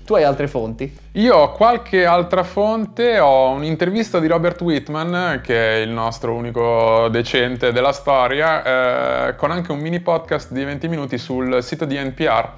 tu 0.07 0.13
hai 0.13 0.23
altre 0.23 0.47
fonti? 0.47 0.97
Io 1.11 1.35
ho 1.35 1.51
qualche 1.51 2.05
altra 2.05 2.43
fonte, 2.43 3.19
ho 3.19 3.49
un'intervista 3.49 4.21
di 4.21 4.27
Robert 4.27 4.61
Whitman, 4.61 5.41
che 5.43 5.73
è 5.73 5.75
il 5.79 5.89
nostro 5.89 6.33
unico 6.33 7.09
decente 7.09 7.73
della 7.73 7.91
storia, 7.91 9.27
eh, 9.27 9.35
con 9.35 9.51
anche 9.51 9.73
un 9.73 9.79
mini 9.79 9.99
podcast 9.99 10.53
di 10.53 10.63
20 10.63 10.87
minuti 10.87 11.17
sul 11.17 11.61
sito 11.61 11.83
di 11.83 11.97
NPR. 11.97 12.51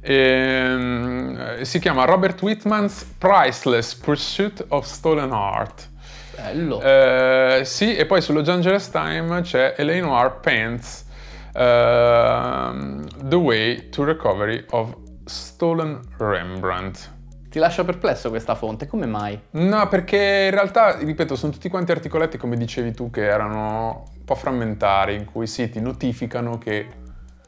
Ehm, 0.00 1.60
si 1.60 1.78
chiama 1.80 2.06
Robert 2.06 2.40
Whitman's 2.40 3.04
Priceless 3.18 3.94
Pursuit 3.96 4.64
of 4.68 4.86
Stolen 4.86 5.32
Art. 5.32 5.86
Bello. 6.34 6.80
Eh, 6.80 7.60
sì, 7.64 7.94
e 7.94 8.06
poi 8.06 8.22
sullo 8.22 8.42
Angeles 8.50 8.88
Times 8.90 9.46
c'è 9.46 9.74
Eleanor 9.76 10.40
Pence, 10.40 11.04
ehm, 11.52 13.06
The 13.22 13.36
Way 13.36 13.90
to 13.90 14.04
Recovery 14.04 14.64
of 14.70 15.08
Stolen 15.30 16.00
Rembrandt. 16.18 17.10
Ti 17.48 17.58
lascia 17.58 17.84
perplesso 17.84 18.28
questa 18.30 18.54
fonte, 18.54 18.86
come 18.86 19.06
mai? 19.06 19.40
No, 19.52 19.86
perché 19.88 20.46
in 20.46 20.50
realtà, 20.50 20.96
ripeto, 20.98 21.36
sono 21.36 21.52
tutti 21.52 21.68
quanti 21.68 21.92
articoletti, 21.92 22.36
come 22.36 22.56
dicevi 22.56 22.92
tu, 22.92 23.10
che 23.10 23.24
erano 23.24 24.04
un 24.16 24.24
po' 24.24 24.34
frammentari, 24.34 25.14
in 25.14 25.24
cui 25.24 25.46
sì, 25.46 25.68
ti 25.68 25.80
notificano 25.80 26.58
che 26.58 26.86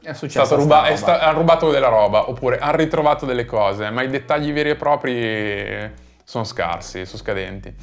È 0.01 0.13
stato 0.13 0.55
ruba- 0.55 0.85
è 0.85 0.95
sta- 0.95 1.19
hanno 1.21 1.37
rubato 1.39 1.71
della 1.71 1.87
roba, 1.89 2.29
oppure 2.29 2.57
hanno 2.59 2.77
ritrovato 2.77 3.25
delle 3.25 3.45
cose, 3.45 3.89
ma 3.91 4.01
i 4.01 4.07
dettagli 4.09 4.51
veri 4.51 4.71
e 4.71 4.75
propri 4.75 5.91
sono 6.23 6.43
scarsi, 6.45 7.05
sono 7.05 7.17
scadenti. 7.17 7.73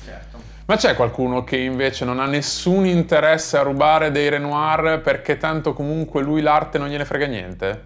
Ma 0.66 0.76
c'è 0.76 0.94
qualcuno 0.94 1.42
che 1.44 1.56
invece 1.56 2.04
non 2.04 2.20
ha 2.20 2.26
nessun 2.26 2.86
interesse 2.86 3.56
a 3.58 3.62
rubare 3.62 4.10
dei 4.10 4.28
Renoir 4.28 5.00
perché 5.02 5.36
tanto 5.36 5.72
comunque 5.72 6.22
lui 6.22 6.40
l'arte 6.42 6.78
non 6.78 6.88
gliene 6.88 7.04
frega 7.04 7.26
niente? 7.26 7.84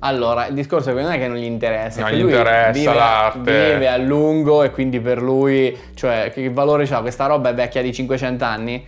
Allora, 0.00 0.46
il 0.46 0.54
discorso 0.54 0.92
non 0.92 1.10
è 1.10 1.18
che 1.18 1.26
non 1.26 1.36
gli 1.36 1.44
interessa, 1.44 2.02
Non 2.02 2.10
gli 2.10 2.20
lui 2.20 2.30
interessa 2.30 2.70
vive, 2.70 2.94
l'arte. 2.94 3.72
vive 3.72 3.88
a 3.88 3.96
lungo 3.96 4.62
e 4.62 4.70
quindi 4.70 5.00
per 5.00 5.20
lui, 5.20 5.76
cioè, 5.94 6.30
che 6.32 6.50
valore 6.50 6.84
ha? 6.84 7.00
Questa 7.00 7.26
roba 7.26 7.50
è 7.50 7.54
vecchia 7.54 7.82
di 7.82 7.92
500 7.92 8.44
anni? 8.44 8.86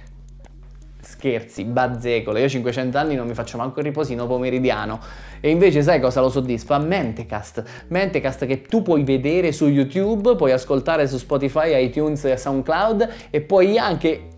scherzi, 1.20 1.64
bazzecole. 1.64 2.40
Io 2.40 2.49
500 2.49 2.96
anni 2.96 3.14
non 3.14 3.27
mi 3.27 3.35
faccio 3.35 3.59
manco 3.59 3.81
il 3.81 3.85
riposino 3.85 4.27
pomeridiano. 4.27 4.99
E 5.40 5.51
invece 5.51 5.83
sai 5.83 6.01
cosa 6.01 6.23
lo 6.23 6.31
soddisfa? 6.31 6.79
Mentecast. 6.79 7.62
Mentecast 7.88 8.46
che 8.46 8.62
tu 8.62 8.81
puoi 8.83 9.05
vedere 9.05 9.53
su 9.53 9.66
YouTube, 9.68 10.35
puoi 10.37 10.53
ascoltare 10.53 11.07
su 11.07 11.18
Spotify, 11.18 11.85
iTunes 11.85 12.25
e 12.25 12.37
SoundCloud 12.38 13.09
e 13.31 13.40
puoi 13.42 13.77
anche 13.77 14.29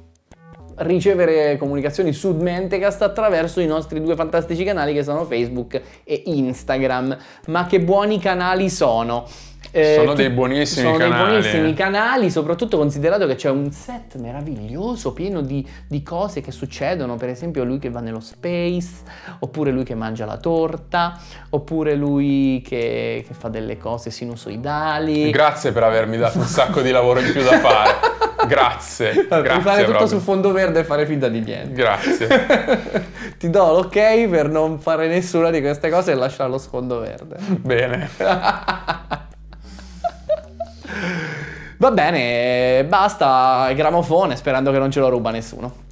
ricevere 0.82 1.56
comunicazioni 1.56 2.12
su 2.12 2.32
Mentecast 2.32 3.02
attraverso 3.02 3.60
i 3.60 3.66
nostri 3.66 4.00
due 4.00 4.14
fantastici 4.14 4.64
canali 4.64 4.92
che 4.92 5.02
sono 5.02 5.24
Facebook 5.24 5.80
e 6.04 6.22
Instagram. 6.26 7.16
Ma 7.46 7.66
che 7.66 7.80
buoni 7.80 8.18
canali 8.18 8.68
sono! 8.70 9.26
Eh, 9.74 9.94
sono 9.96 10.12
dei 10.12 10.28
buonissimi 10.28 10.86
sono 10.86 10.98
canali. 10.98 11.16
Sono 11.16 11.30
dei 11.30 11.40
buonissimi 11.40 11.74
canali, 11.74 12.30
soprattutto 12.30 12.76
considerato 12.76 13.26
che 13.26 13.36
c'è 13.36 13.48
un 13.48 13.70
set 13.72 14.16
meraviglioso, 14.16 15.14
pieno 15.14 15.40
di, 15.40 15.66
di, 15.88 16.02
cose 16.02 16.42
che 16.42 16.50
succedono, 16.50 17.16
per 17.16 17.30
esempio 17.30 17.64
lui 17.64 17.78
che 17.78 17.88
va 17.88 18.00
nello 18.00 18.20
space, 18.20 18.90
oppure 19.38 19.70
lui 19.70 19.84
che 19.84 19.94
mangia 19.94 20.26
la 20.26 20.36
torta, 20.36 21.18
oppure 21.50 21.94
lui 21.94 22.62
che, 22.66 23.24
che 23.26 23.34
fa 23.34 23.48
delle 23.48 23.78
cose 23.78 24.10
sinusoidali. 24.10 25.30
Grazie 25.30 25.72
per 25.72 25.84
avermi 25.84 26.18
dato 26.18 26.38
un 26.38 26.44
sacco 26.44 26.82
di 26.82 26.90
lavoro 26.90 27.20
in 27.20 27.32
più 27.32 27.42
da 27.42 27.58
fare. 27.58 28.30
Grazie. 28.46 29.24
Puoi 29.26 29.42
grazie 29.42 29.62
fare 29.62 29.84
tutto 29.84 29.96
proprio. 29.98 30.18
su 30.18 30.24
fondo 30.24 30.52
verde 30.52 30.80
e 30.80 30.84
fare 30.84 31.06
finta 31.06 31.28
di 31.28 31.40
niente. 31.40 31.72
Grazie. 31.72 33.06
Ti 33.38 33.50
do 33.50 33.72
l'ok 33.72 34.28
per 34.28 34.48
non 34.48 34.78
fare 34.80 35.08
nessuna 35.08 35.50
di 35.50 35.60
queste 35.60 35.90
cose 35.90 36.12
e 36.12 36.14
lasciare 36.14 36.50
lo 36.50 36.58
sfondo 36.58 37.00
verde. 37.00 37.36
Bene. 37.38 38.10
Va 41.78 41.90
bene, 41.90 42.84
basta 42.84 43.72
gramofone 43.74 44.36
sperando 44.36 44.70
che 44.70 44.78
non 44.78 44.92
ce 44.92 45.00
lo 45.00 45.08
ruba 45.08 45.32
nessuno. 45.32 45.90